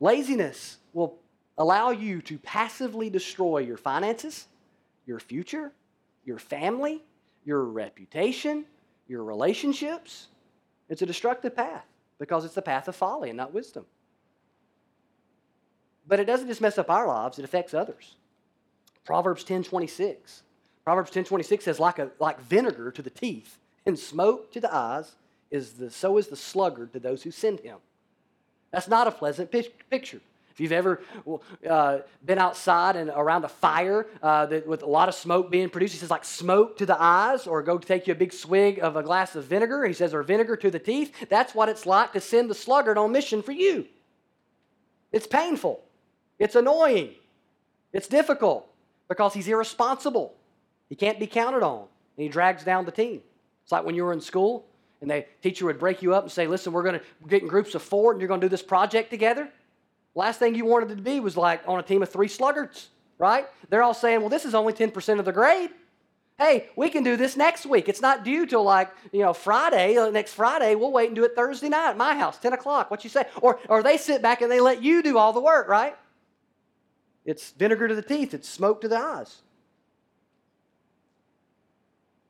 [0.00, 1.18] Laziness will
[1.58, 4.46] allow you to passively destroy your finances,
[5.06, 5.72] your future,
[6.24, 7.02] your family,
[7.44, 8.64] your reputation,
[9.08, 10.28] your relationships.
[10.88, 11.86] It's a destructive path
[12.18, 13.86] because it's the path of folly and not wisdom.
[16.06, 18.16] But it doesn't just mess up our lives, it affects others.
[19.04, 20.42] Proverbs 10 26
[20.86, 24.72] Proverbs 10 26 says, like, a, like vinegar to the teeth and smoke to the
[24.72, 25.16] eyes,
[25.50, 27.78] is the, so is the sluggard to those who send him.
[28.76, 30.20] That's not a pleasant picture.
[30.50, 31.00] If you've ever
[31.66, 35.70] uh, been outside and around a fire uh, that, with a lot of smoke being
[35.70, 38.78] produced, he says, like smoke to the eyes, or go take you a big swig
[38.80, 39.86] of a glass of vinegar.
[39.86, 41.10] He says, or vinegar to the teeth.
[41.30, 43.86] That's what it's like to send the sluggard on mission for you.
[45.10, 45.82] It's painful,
[46.38, 47.14] it's annoying,
[47.94, 48.70] it's difficult
[49.08, 50.34] because he's irresponsible.
[50.90, 51.86] He can't be counted on,
[52.18, 53.22] and he drags down the team.
[53.62, 54.66] It's like when you were in school
[55.00, 57.48] and the teacher would break you up and say, Listen, we're going to get in
[57.48, 59.48] groups of four and you're going to do this project together.
[60.14, 63.46] Last thing you wanted to be was like on a team of three sluggards, right?
[63.68, 65.70] They're all saying, Well, this is only 10% of the grade.
[66.38, 67.88] Hey, we can do this next week.
[67.88, 70.74] It's not due till like, you know, Friday, uh, next Friday.
[70.74, 72.90] We'll wait and do it Thursday night at my house, 10 o'clock.
[72.90, 73.24] What you say?
[73.40, 75.96] Or, or they sit back and they let you do all the work, right?
[77.24, 79.42] It's vinegar to the teeth, it's smoke to the eyes.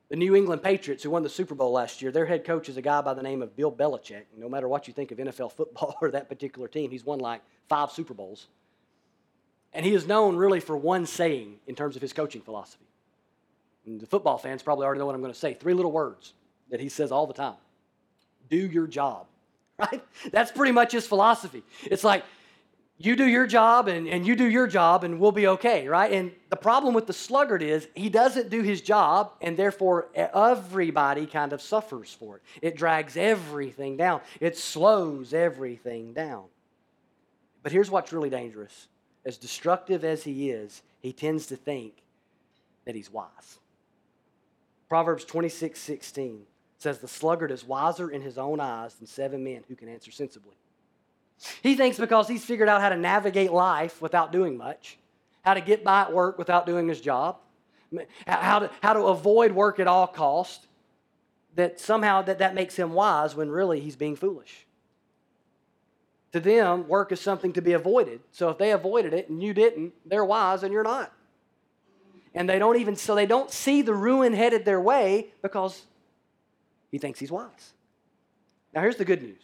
[0.09, 2.77] The New England Patriots, who won the Super Bowl last year, their head coach is
[2.77, 4.23] a guy by the name of Bill Belichick.
[4.37, 7.41] No matter what you think of NFL football or that particular team, he's won like
[7.67, 8.47] five Super Bowls.
[9.73, 12.85] And he is known really for one saying in terms of his coaching philosophy.
[13.85, 15.53] And the football fans probably already know what I'm going to say.
[15.53, 16.33] Three little words
[16.69, 17.55] that he says all the time
[18.49, 19.25] do your job,
[19.77, 20.01] right?
[20.31, 21.63] That's pretty much his philosophy.
[21.83, 22.23] It's like,
[22.99, 26.11] you do your job and, and you do your job and we'll be okay, right?
[26.11, 31.27] And the problem with the sluggard is he doesn't do his job and therefore everybody
[31.27, 32.41] kind of suffers for it.
[32.61, 36.45] It drags everything down, it slows everything down.
[37.61, 38.87] But here's what's really dangerous
[39.25, 41.93] as destructive as he is, he tends to think
[42.85, 43.59] that he's wise.
[44.87, 46.43] Proverbs 26 16
[46.77, 50.11] says, The sluggard is wiser in his own eyes than seven men who can answer
[50.11, 50.55] sensibly.
[51.61, 54.97] He thinks because he's figured out how to navigate life without doing much,
[55.43, 57.37] how to get by at work without doing his job,
[58.25, 60.67] how to, how to avoid work at all cost,
[61.55, 64.65] that somehow that, that makes him wise when really he's being foolish.
[66.33, 68.19] To them, work is something to be avoided.
[68.31, 71.11] So if they avoided it and you didn't, they're wise and you're not.
[72.35, 75.83] And they don't even, so they don't see the ruin headed their way because
[76.91, 77.73] he thinks he's wise.
[78.73, 79.41] Now here's the good news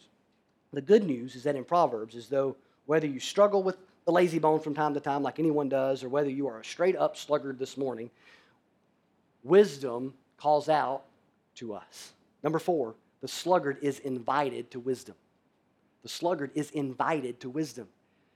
[0.74, 2.56] the good news is that in Proverbs, as though
[2.86, 6.08] whether you struggle with the lazy bone from time to time, like anyone does, or
[6.08, 8.10] whether you are a straight up sluggard this morning,
[9.42, 11.04] wisdom calls out
[11.56, 12.12] to us.
[12.42, 15.14] Number four, the sluggard is invited to wisdom.
[16.02, 17.88] The sluggard is invited to wisdom.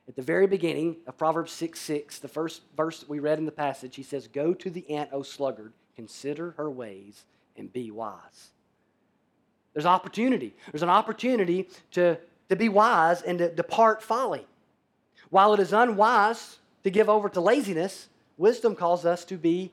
[0.09, 3.45] At the very beginning of Proverbs 6 6, the first verse that we read in
[3.45, 7.25] the passage, he says, Go to the ant, O sluggard, consider her ways,
[7.57, 8.53] and be wise.
[9.75, 10.55] There's opportunity.
[10.73, 14.47] There's an opportunity to, to be wise and to depart folly.
[15.31, 19.73] While it is unwise to give over to laziness, wisdom calls us to be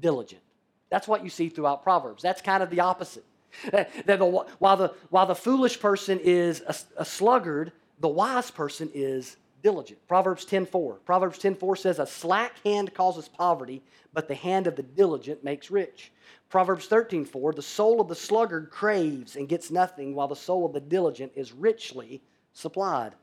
[0.00, 0.42] diligent.
[0.90, 2.22] That's what you see throughout Proverbs.
[2.22, 3.24] That's kind of the opposite.
[3.72, 4.16] That the,
[4.58, 10.06] while, the, while the foolish person is a, a sluggard, the wise person is diligent.
[10.06, 11.00] Proverbs 10:4.
[11.04, 15.72] Proverbs 10:4 says, "A slack hand causes poverty, but the hand of the diligent makes
[15.72, 16.12] rich."
[16.48, 20.72] Proverbs 13:4, "The soul of the sluggard craves and gets nothing, while the soul of
[20.72, 23.16] the diligent is richly supplied."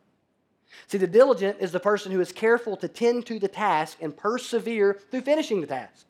[0.87, 4.17] See, the diligent is the person who is careful to tend to the task and
[4.17, 6.05] persevere through finishing the task.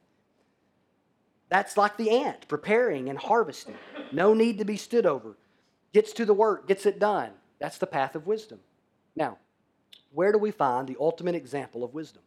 [1.48, 3.78] That's like the ant, preparing and harvesting.
[4.12, 5.38] No need to be stood over.
[5.92, 7.34] Gets to the work, gets it done.
[7.60, 8.62] That's the path of wisdom.
[9.16, 9.38] Now,
[10.14, 12.22] where do we find the ultimate example of wisdom?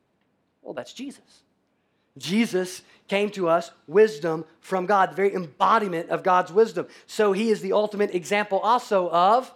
[0.62, 1.42] Well, that's Jesus.
[2.18, 6.87] Jesus came to us wisdom from God, the very embodiment of God's wisdom.
[7.07, 9.53] So he is the ultimate example also of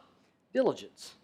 [0.53, 1.15] diligence.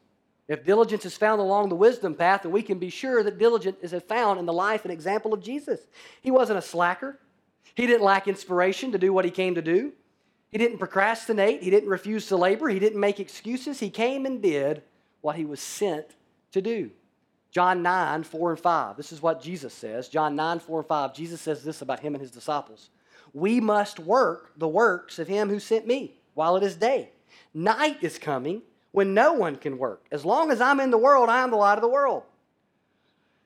[0.49, 3.79] If diligence is found along the wisdom path, then we can be sure that diligence
[3.83, 5.81] is found in the life and example of Jesus.
[6.23, 7.19] He wasn't a slacker.
[7.75, 9.93] He didn't lack inspiration to do what he came to do.
[10.51, 11.63] He didn't procrastinate.
[11.63, 12.69] He didn't refuse to labor.
[12.69, 13.81] He didn't make excuses.
[13.81, 14.83] He came and did
[15.21, 16.07] what he was sent
[16.57, 16.91] to do.
[17.51, 18.97] John 9, 4 and 5.
[18.97, 20.09] This is what Jesus says.
[20.09, 21.15] John 9, 4 and 5.
[21.15, 22.91] Jesus says this about him and his disciples
[23.33, 27.11] We must work the works of him who sent me while it is day.
[27.55, 30.07] Night is coming when no one can work.
[30.11, 32.25] As long as I'm in the world, I am the light of the world.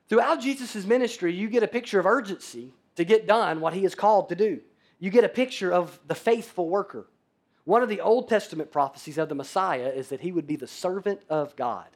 [0.09, 3.95] Throughout Jesus' ministry, you get a picture of urgency to get done what he is
[3.95, 4.61] called to do.
[4.99, 7.07] You get a picture of the faithful worker.
[7.65, 10.67] One of the Old Testament prophecies of the Messiah is that he would be the
[10.67, 11.87] servant of God.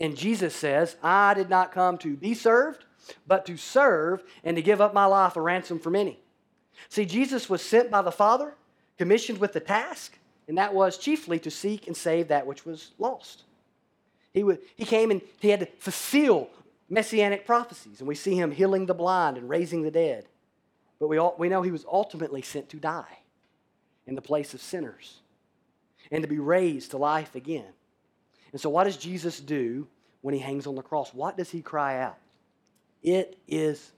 [0.00, 2.84] And Jesus says, I did not come to be served,
[3.26, 6.18] but to serve and to give up my life a ransom for many.
[6.88, 8.54] See, Jesus was sent by the Father,
[8.98, 12.92] commissioned with the task, and that was chiefly to seek and save that which was
[12.98, 13.44] lost.
[14.32, 16.48] He, would, he came and he had to fulfill
[16.88, 20.26] messianic prophecies, and we see him healing the blind and raising the dead.
[20.98, 23.18] But we, all, we know he was ultimately sent to die
[24.06, 25.20] in the place of sinners
[26.10, 27.72] and to be raised to life again.
[28.54, 29.88] And so, what does Jesus do
[30.20, 31.12] when he hangs on the cross?
[31.12, 32.16] What does he cry out?
[33.02, 33.90] It is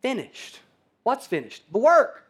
[0.00, 0.60] finished.
[1.02, 1.70] What's finished?
[1.70, 2.24] The work.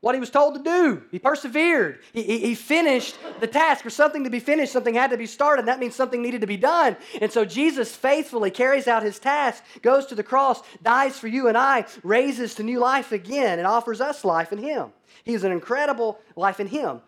[0.00, 1.04] What he was told to do.
[1.12, 2.00] He persevered.
[2.12, 3.84] He, he, he, finished the task.
[3.84, 5.66] For something to be finished, something had to be started.
[5.66, 6.96] That means something needed to be done.
[7.20, 11.46] And so Jesus faithfully carries out his task, goes to the cross, dies for you
[11.46, 14.90] and I, raises to new life again, and offers us life in him.
[15.22, 17.00] He's an incredible life in him.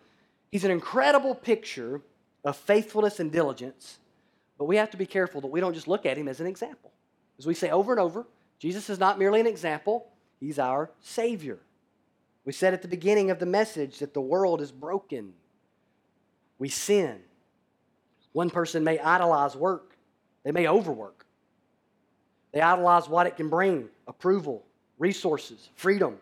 [0.51, 2.01] He's an incredible picture
[2.43, 3.99] of faithfulness and diligence,
[4.57, 6.47] but we have to be careful that we don't just look at him as an
[6.47, 6.91] example.
[7.37, 8.27] As we say over and over,
[8.59, 10.07] Jesus is not merely an example,
[10.39, 11.59] he's our Savior.
[12.45, 15.33] We said at the beginning of the message that the world is broken.
[16.57, 17.19] We sin.
[18.33, 19.95] One person may idolize work,
[20.43, 21.25] they may overwork.
[22.51, 24.63] They idolize what it can bring approval,
[24.99, 26.17] resources, freedom.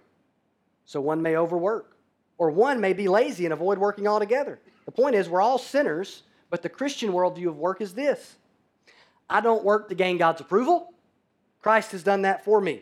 [0.86, 1.96] So one may overwork,
[2.38, 4.60] or one may be lazy and avoid working altogether.
[4.90, 8.38] The point is, we're all sinners, but the Christian worldview of work is this
[9.30, 10.96] I don't work to gain God's approval.
[11.62, 12.82] Christ has done that for me.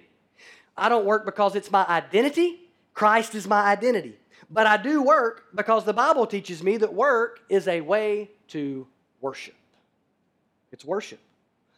[0.77, 2.61] I don't work because it's my identity.
[2.93, 4.17] Christ is my identity.
[4.49, 8.87] But I do work because the Bible teaches me that work is a way to
[9.19, 9.55] worship.
[10.71, 11.19] It's worship.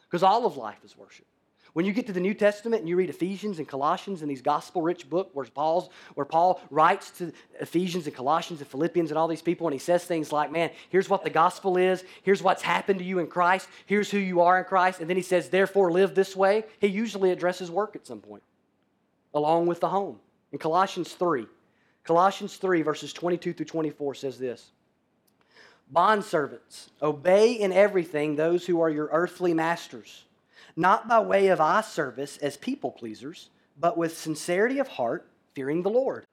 [0.04, 1.26] Because all of life is worship.
[1.74, 4.42] When you get to the New Testament and you read Ephesians and Colossians and these
[4.42, 9.28] gospel-rich books where Paul's where Paul writes to Ephesians and Colossians and Philippians and all
[9.28, 12.04] these people and he says things like, "Man, here's what the gospel is.
[12.24, 13.70] Here's what's happened to you in Christ.
[13.86, 16.88] Here's who you are in Christ." And then he says, "Therefore live this way." He
[16.88, 18.44] usually addresses work at some point
[19.34, 20.20] along with the home.
[20.52, 21.48] In Colossians 3,
[22.04, 24.72] Colossians 3 verses 22 through 24 says this.
[25.94, 30.26] Bondservants, obey in everything those who are your earthly masters,
[30.80, 35.84] not by way of eye service as people pleasers, but with sincerity of heart, fearing
[35.84, 36.26] the Lord.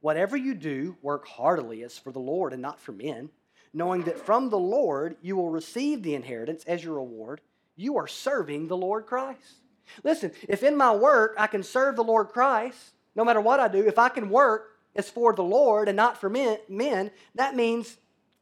[0.00, 3.28] Whatever you do, work heartily as for the Lord and not for men,
[3.74, 7.42] knowing that from the Lord you will receive the inheritance as your reward.
[7.76, 9.60] You are serving the Lord Christ.
[10.02, 13.68] Listen, if in my work I can serve the Lord Christ, no matter what I
[13.68, 17.54] do, if I can work as for the Lord and not for men, men that
[17.54, 17.98] means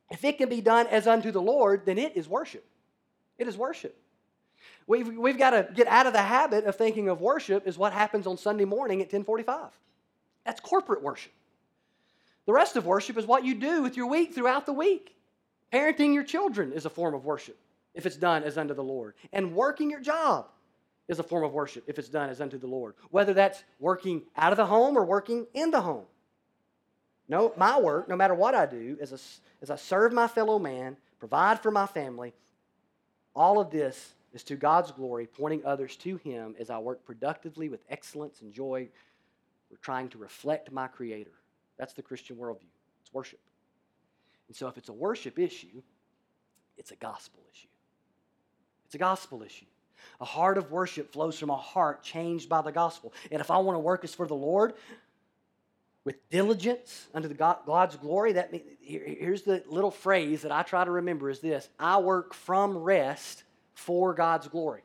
[0.09, 2.65] if it can be done as unto the Lord, then it is worship.
[3.39, 3.99] It is worship.
[4.87, 7.93] We've, we've got to get out of the habit of thinking of worship as what
[7.93, 9.71] happens on Sunday morning at 1045.
[10.45, 11.33] That's corporate worship.
[12.47, 15.15] The rest of worship is what you do with your week throughout the week.
[15.73, 17.57] Parenting your children is a form of worship
[17.95, 19.15] if it's done as unto the Lord.
[19.33, 20.47] And working your job
[21.09, 24.23] is a form of worship if it's done as unto the Lord, whether that's working
[24.37, 26.05] out of the home or working in the home.
[27.29, 29.19] No, my work, no matter what I do, is, a,
[29.63, 32.35] as I serve my fellow man, provide for my family,
[33.35, 37.69] all of this is to God's glory, pointing others to Him as I work productively
[37.69, 38.89] with excellence and joy.
[39.71, 41.33] We're trying to reflect my Creator.
[41.79, 42.71] That's the Christian worldview.
[43.03, 43.41] It's worship.
[44.49, 45.83] And so, if it's a worship issue,
[46.77, 47.69] it's a gospel issue.
[48.87, 49.67] It's a gospel issue.
[50.21, 53.13] A heart of worship flows from a heart changed by the gospel.
[53.31, 54.75] And if I want to work as for the Lord,
[56.05, 58.33] with diligence unto the God, God's glory.
[58.33, 61.99] That means, here, here's the little phrase that I try to remember is this I
[61.99, 64.83] work from rest for God's glory.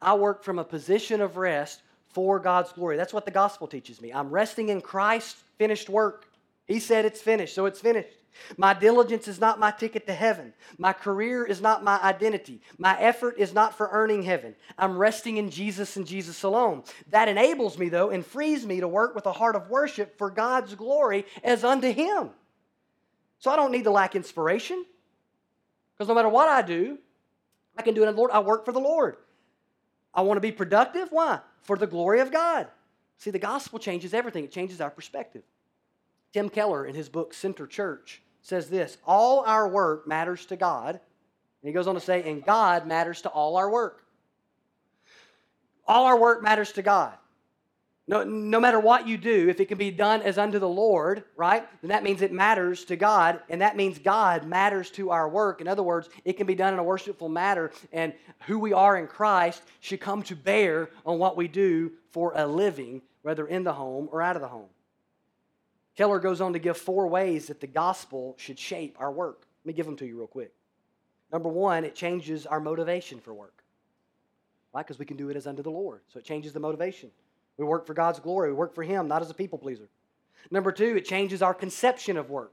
[0.00, 2.96] I work from a position of rest for God's glory.
[2.96, 4.12] That's what the gospel teaches me.
[4.12, 6.26] I'm resting in Christ's finished work.
[6.66, 8.16] He said it's finished, so it's finished.
[8.56, 10.54] My diligence is not my ticket to heaven.
[10.78, 12.60] My career is not my identity.
[12.78, 14.56] My effort is not for earning heaven.
[14.76, 16.82] I'm resting in Jesus and Jesus alone.
[17.10, 20.30] That enables me, though, and frees me to work with a heart of worship for
[20.30, 22.30] God's glory as unto Him.
[23.38, 24.84] So I don't need to lack inspiration
[25.94, 26.98] because no matter what I do,
[27.76, 28.30] I can do it in the Lord.
[28.30, 29.16] I work for the Lord.
[30.14, 31.08] I want to be productive.
[31.10, 31.40] Why?
[31.62, 32.68] For the glory of God.
[33.18, 35.42] See, the gospel changes everything, it changes our perspective.
[36.32, 41.00] Tim Keller, in his book Center Church, says this All our work matters to God.
[41.64, 44.04] And he goes on to say, and God matters to all our work.
[45.88, 47.14] All our work matters to God.
[48.06, 51.24] No, no matter what you do, if it can be done as unto the Lord,
[51.36, 55.26] right, then that means it matters to God, and that means God matters to our
[55.26, 55.62] work.
[55.62, 58.12] In other words, it can be done in a worshipful manner, and
[58.46, 62.46] who we are in Christ should come to bear on what we do for a
[62.46, 64.68] living, whether in the home or out of the home.
[65.96, 69.46] Keller goes on to give four ways that the gospel should shape our work.
[69.64, 70.52] Let me give them to you real quick.
[71.32, 73.64] Number one, it changes our motivation for work,
[74.74, 74.84] right?
[74.84, 76.02] Because we can do it as unto the Lord.
[76.12, 77.10] So it changes the motivation.
[77.56, 79.88] We work for God's glory, we work for Him, not as a people pleaser.
[80.50, 82.52] Number two, it changes our conception of work.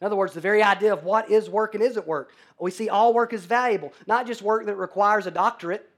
[0.00, 2.32] In other words, the very idea of what is work and isn't work.
[2.58, 5.88] We see all work is valuable, not just work that requires a doctorate,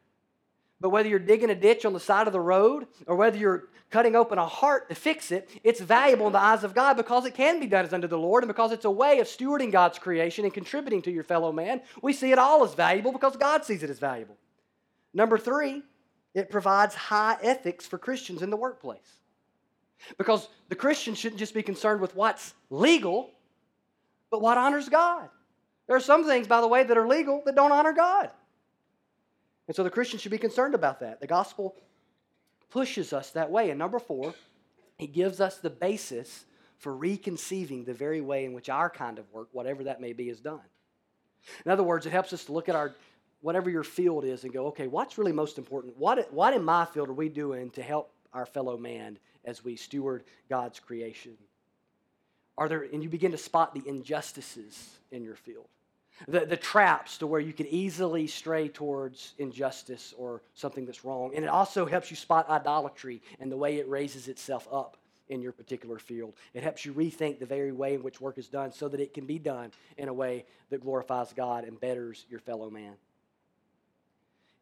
[0.80, 3.68] but whether you're digging a ditch on the side of the road or whether you're
[3.90, 7.24] cutting open a heart to fix it, it's valuable in the eyes of God because
[7.24, 9.70] it can be done as unto the Lord and because it's a way of stewarding
[9.70, 11.82] God's creation and contributing to your fellow man.
[12.03, 14.36] We see it all as valuable because God sees it as valuable.
[15.14, 15.82] Number three,
[16.35, 19.20] it provides high ethics for Christians in the workplace.
[20.18, 23.30] Because the Christian shouldn't just be concerned with what's legal,
[24.30, 25.28] but what honors God.
[25.87, 28.30] There are some things, by the way, that are legal that don't honor God.
[29.68, 31.20] And so the Christian should be concerned about that.
[31.20, 31.76] The gospel
[32.70, 33.70] pushes us that way.
[33.70, 34.35] And number four,
[34.99, 36.45] it gives us the basis
[36.78, 40.28] for reconceiving the very way in which our kind of work, whatever that may be,
[40.28, 40.61] is done.
[41.64, 42.95] In other words, it helps us to look at our
[43.43, 45.97] whatever your field is and go, okay, what's really most important?
[45.99, 49.76] What, what in my field are we doing to help our fellow man as we
[49.76, 51.36] steward God's creation?
[52.59, 55.66] are there, and you begin to spot the injustices in your field,
[56.28, 61.32] the, the traps to where you could easily stray towards injustice or something that's wrong.
[61.34, 64.97] And it also helps you spot idolatry and the way it raises itself up
[65.28, 66.34] in your particular field.
[66.53, 69.14] It helps you rethink the very way in which work is done so that it
[69.14, 72.93] can be done in a way that glorifies God and betters your fellow man.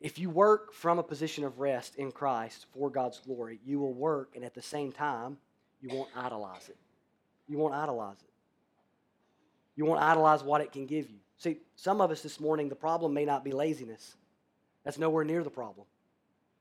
[0.00, 3.92] If you work from a position of rest in Christ for God's glory, you will
[3.92, 5.36] work, and at the same time,
[5.82, 6.76] you won't idolize it.
[7.46, 8.30] You won't idolize it.
[9.76, 11.18] You won't idolize what it can give you.
[11.36, 14.16] See, some of us this morning, the problem may not be laziness.
[14.84, 15.86] That's nowhere near the problem.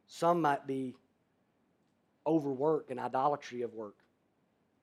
[0.07, 0.95] Some might be
[2.27, 3.95] overwork and idolatry of work,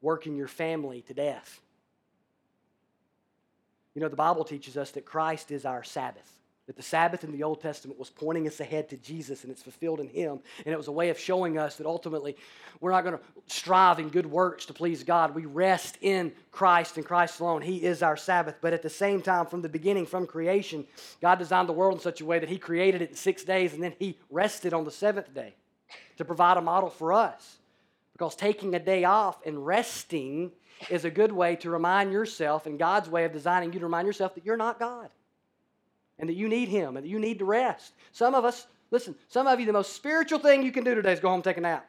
[0.00, 1.60] working your family to death.
[3.94, 6.35] You know, the Bible teaches us that Christ is our Sabbath
[6.66, 9.62] that the Sabbath in the Old Testament was pointing us ahead to Jesus and it's
[9.62, 10.40] fulfilled in Him.
[10.64, 12.36] And it was a way of showing us that ultimately
[12.80, 15.34] we're not going to strive in good works to please God.
[15.34, 17.62] We rest in Christ and Christ alone.
[17.62, 18.56] He is our Sabbath.
[18.60, 20.84] But at the same time, from the beginning, from creation,
[21.22, 23.72] God designed the world in such a way that He created it in six days
[23.72, 25.54] and then He rested on the seventh day
[26.18, 27.58] to provide a model for us.
[28.12, 30.50] Because taking a day off and resting
[30.90, 34.06] is a good way to remind yourself, and God's way of designing you to remind
[34.06, 35.10] yourself that you're not God
[36.18, 37.92] and that you need Him and that you need to rest.
[38.12, 41.12] Some of us, listen, some of you, the most spiritual thing you can do today
[41.12, 41.88] is go home and take a nap.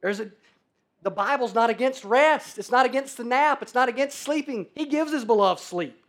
[0.00, 0.30] There's a,
[1.02, 2.58] the Bible's not against rest.
[2.58, 3.62] It's not against the nap.
[3.62, 4.66] It's not against sleeping.
[4.74, 6.02] He gives His beloved sleep.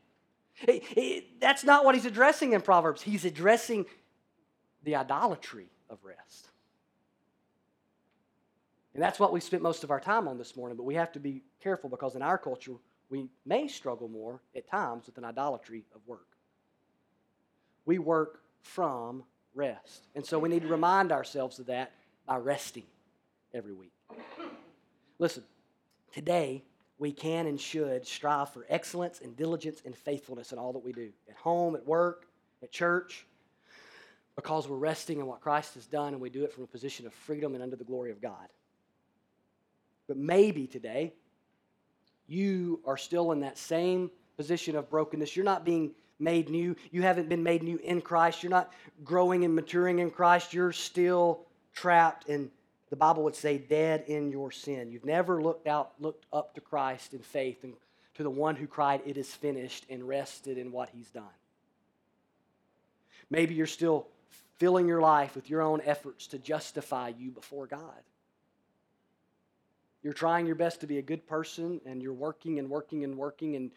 [1.39, 3.01] That's not what He's addressing in Proverbs.
[3.01, 3.85] He's addressing
[4.83, 6.49] the idolatry of rest.
[8.93, 11.11] And that's what we spent most of our time on this morning, but we have
[11.11, 12.73] to be careful because in our culture,
[13.09, 16.27] we may struggle more at times with an idolatry of work.
[17.85, 19.23] We work from
[19.55, 20.07] rest.
[20.15, 21.91] And so we need to remind ourselves of that
[22.25, 22.83] by resting
[23.53, 23.93] every week.
[25.19, 25.43] Listen,
[26.11, 26.63] today
[26.99, 30.91] we can and should strive for excellence and diligence and faithfulness in all that we
[30.91, 32.27] do at home, at work,
[32.61, 33.25] at church,
[34.35, 37.07] because we're resting in what Christ has done and we do it from a position
[37.07, 38.47] of freedom and under the glory of God.
[40.07, 41.13] But maybe today,
[42.27, 45.35] you are still in that same position of brokenness.
[45.35, 46.75] You're not being made new.
[46.91, 48.43] You haven't been made new in Christ.
[48.43, 48.71] You're not
[49.03, 50.53] growing and maturing in Christ.
[50.53, 52.51] You're still trapped in
[52.89, 54.91] the Bible would say dead in your sin.
[54.91, 57.73] You've never looked out looked up to Christ in faith and
[58.15, 61.23] to the one who cried it is finished and rested in what he's done.
[63.29, 64.07] Maybe you're still
[64.57, 68.01] filling your life with your own efforts to justify you before God.
[70.03, 73.17] You're trying your best to be a good person and you're working and working and
[73.17, 73.71] working and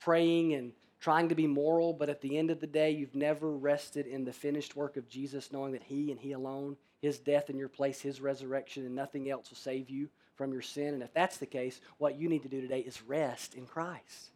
[0.00, 3.50] praying and trying to be moral, but at the end of the day, you've never
[3.50, 7.50] rested in the finished work of Jesus, knowing that He and He alone, His death
[7.50, 10.94] in your place, His resurrection, and nothing else will save you from your sin.
[10.94, 14.30] And if that's the case, what you need to do today is rest in Christ.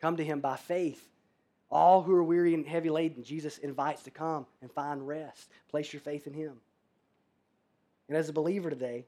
[0.00, 1.08] Come to Him by faith.
[1.70, 5.50] All who are weary and heavy laden, Jesus invites to come and find rest.
[5.70, 6.54] Place your faith in Him.
[8.08, 9.04] And as a believer today,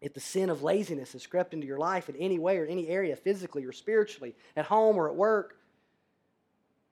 [0.00, 2.88] if the sin of laziness has crept into your life in any way or any
[2.88, 5.56] area, physically or spiritually, at home or at work,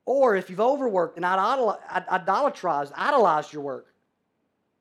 [0.05, 3.93] or if you've overworked and idolatrized, idolized your work,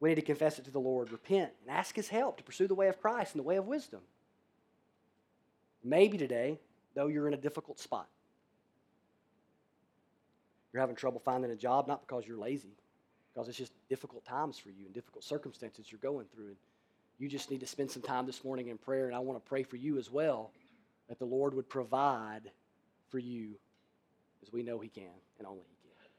[0.01, 2.69] we need to confess it to the Lord, repent, and ask His help to pursue
[2.69, 4.01] the way of Christ and the way of wisdom.
[5.83, 6.59] Maybe today,
[6.95, 8.09] though you're in a difficult spot,
[10.73, 12.73] you're having trouble finding a job, not because you're lazy,
[13.33, 16.49] because it's just difficult times for you and difficult circumstances you're going through.
[16.49, 16.57] And
[17.19, 19.49] you just need to spend some time this morning in prayer, and I want to
[19.49, 20.53] pray for you as well
[21.09, 22.51] that the Lord would provide
[23.11, 23.55] for you
[24.43, 25.05] as we know He can
[25.39, 26.11] and only He can.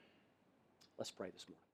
[0.98, 1.69] Let's pray this morning.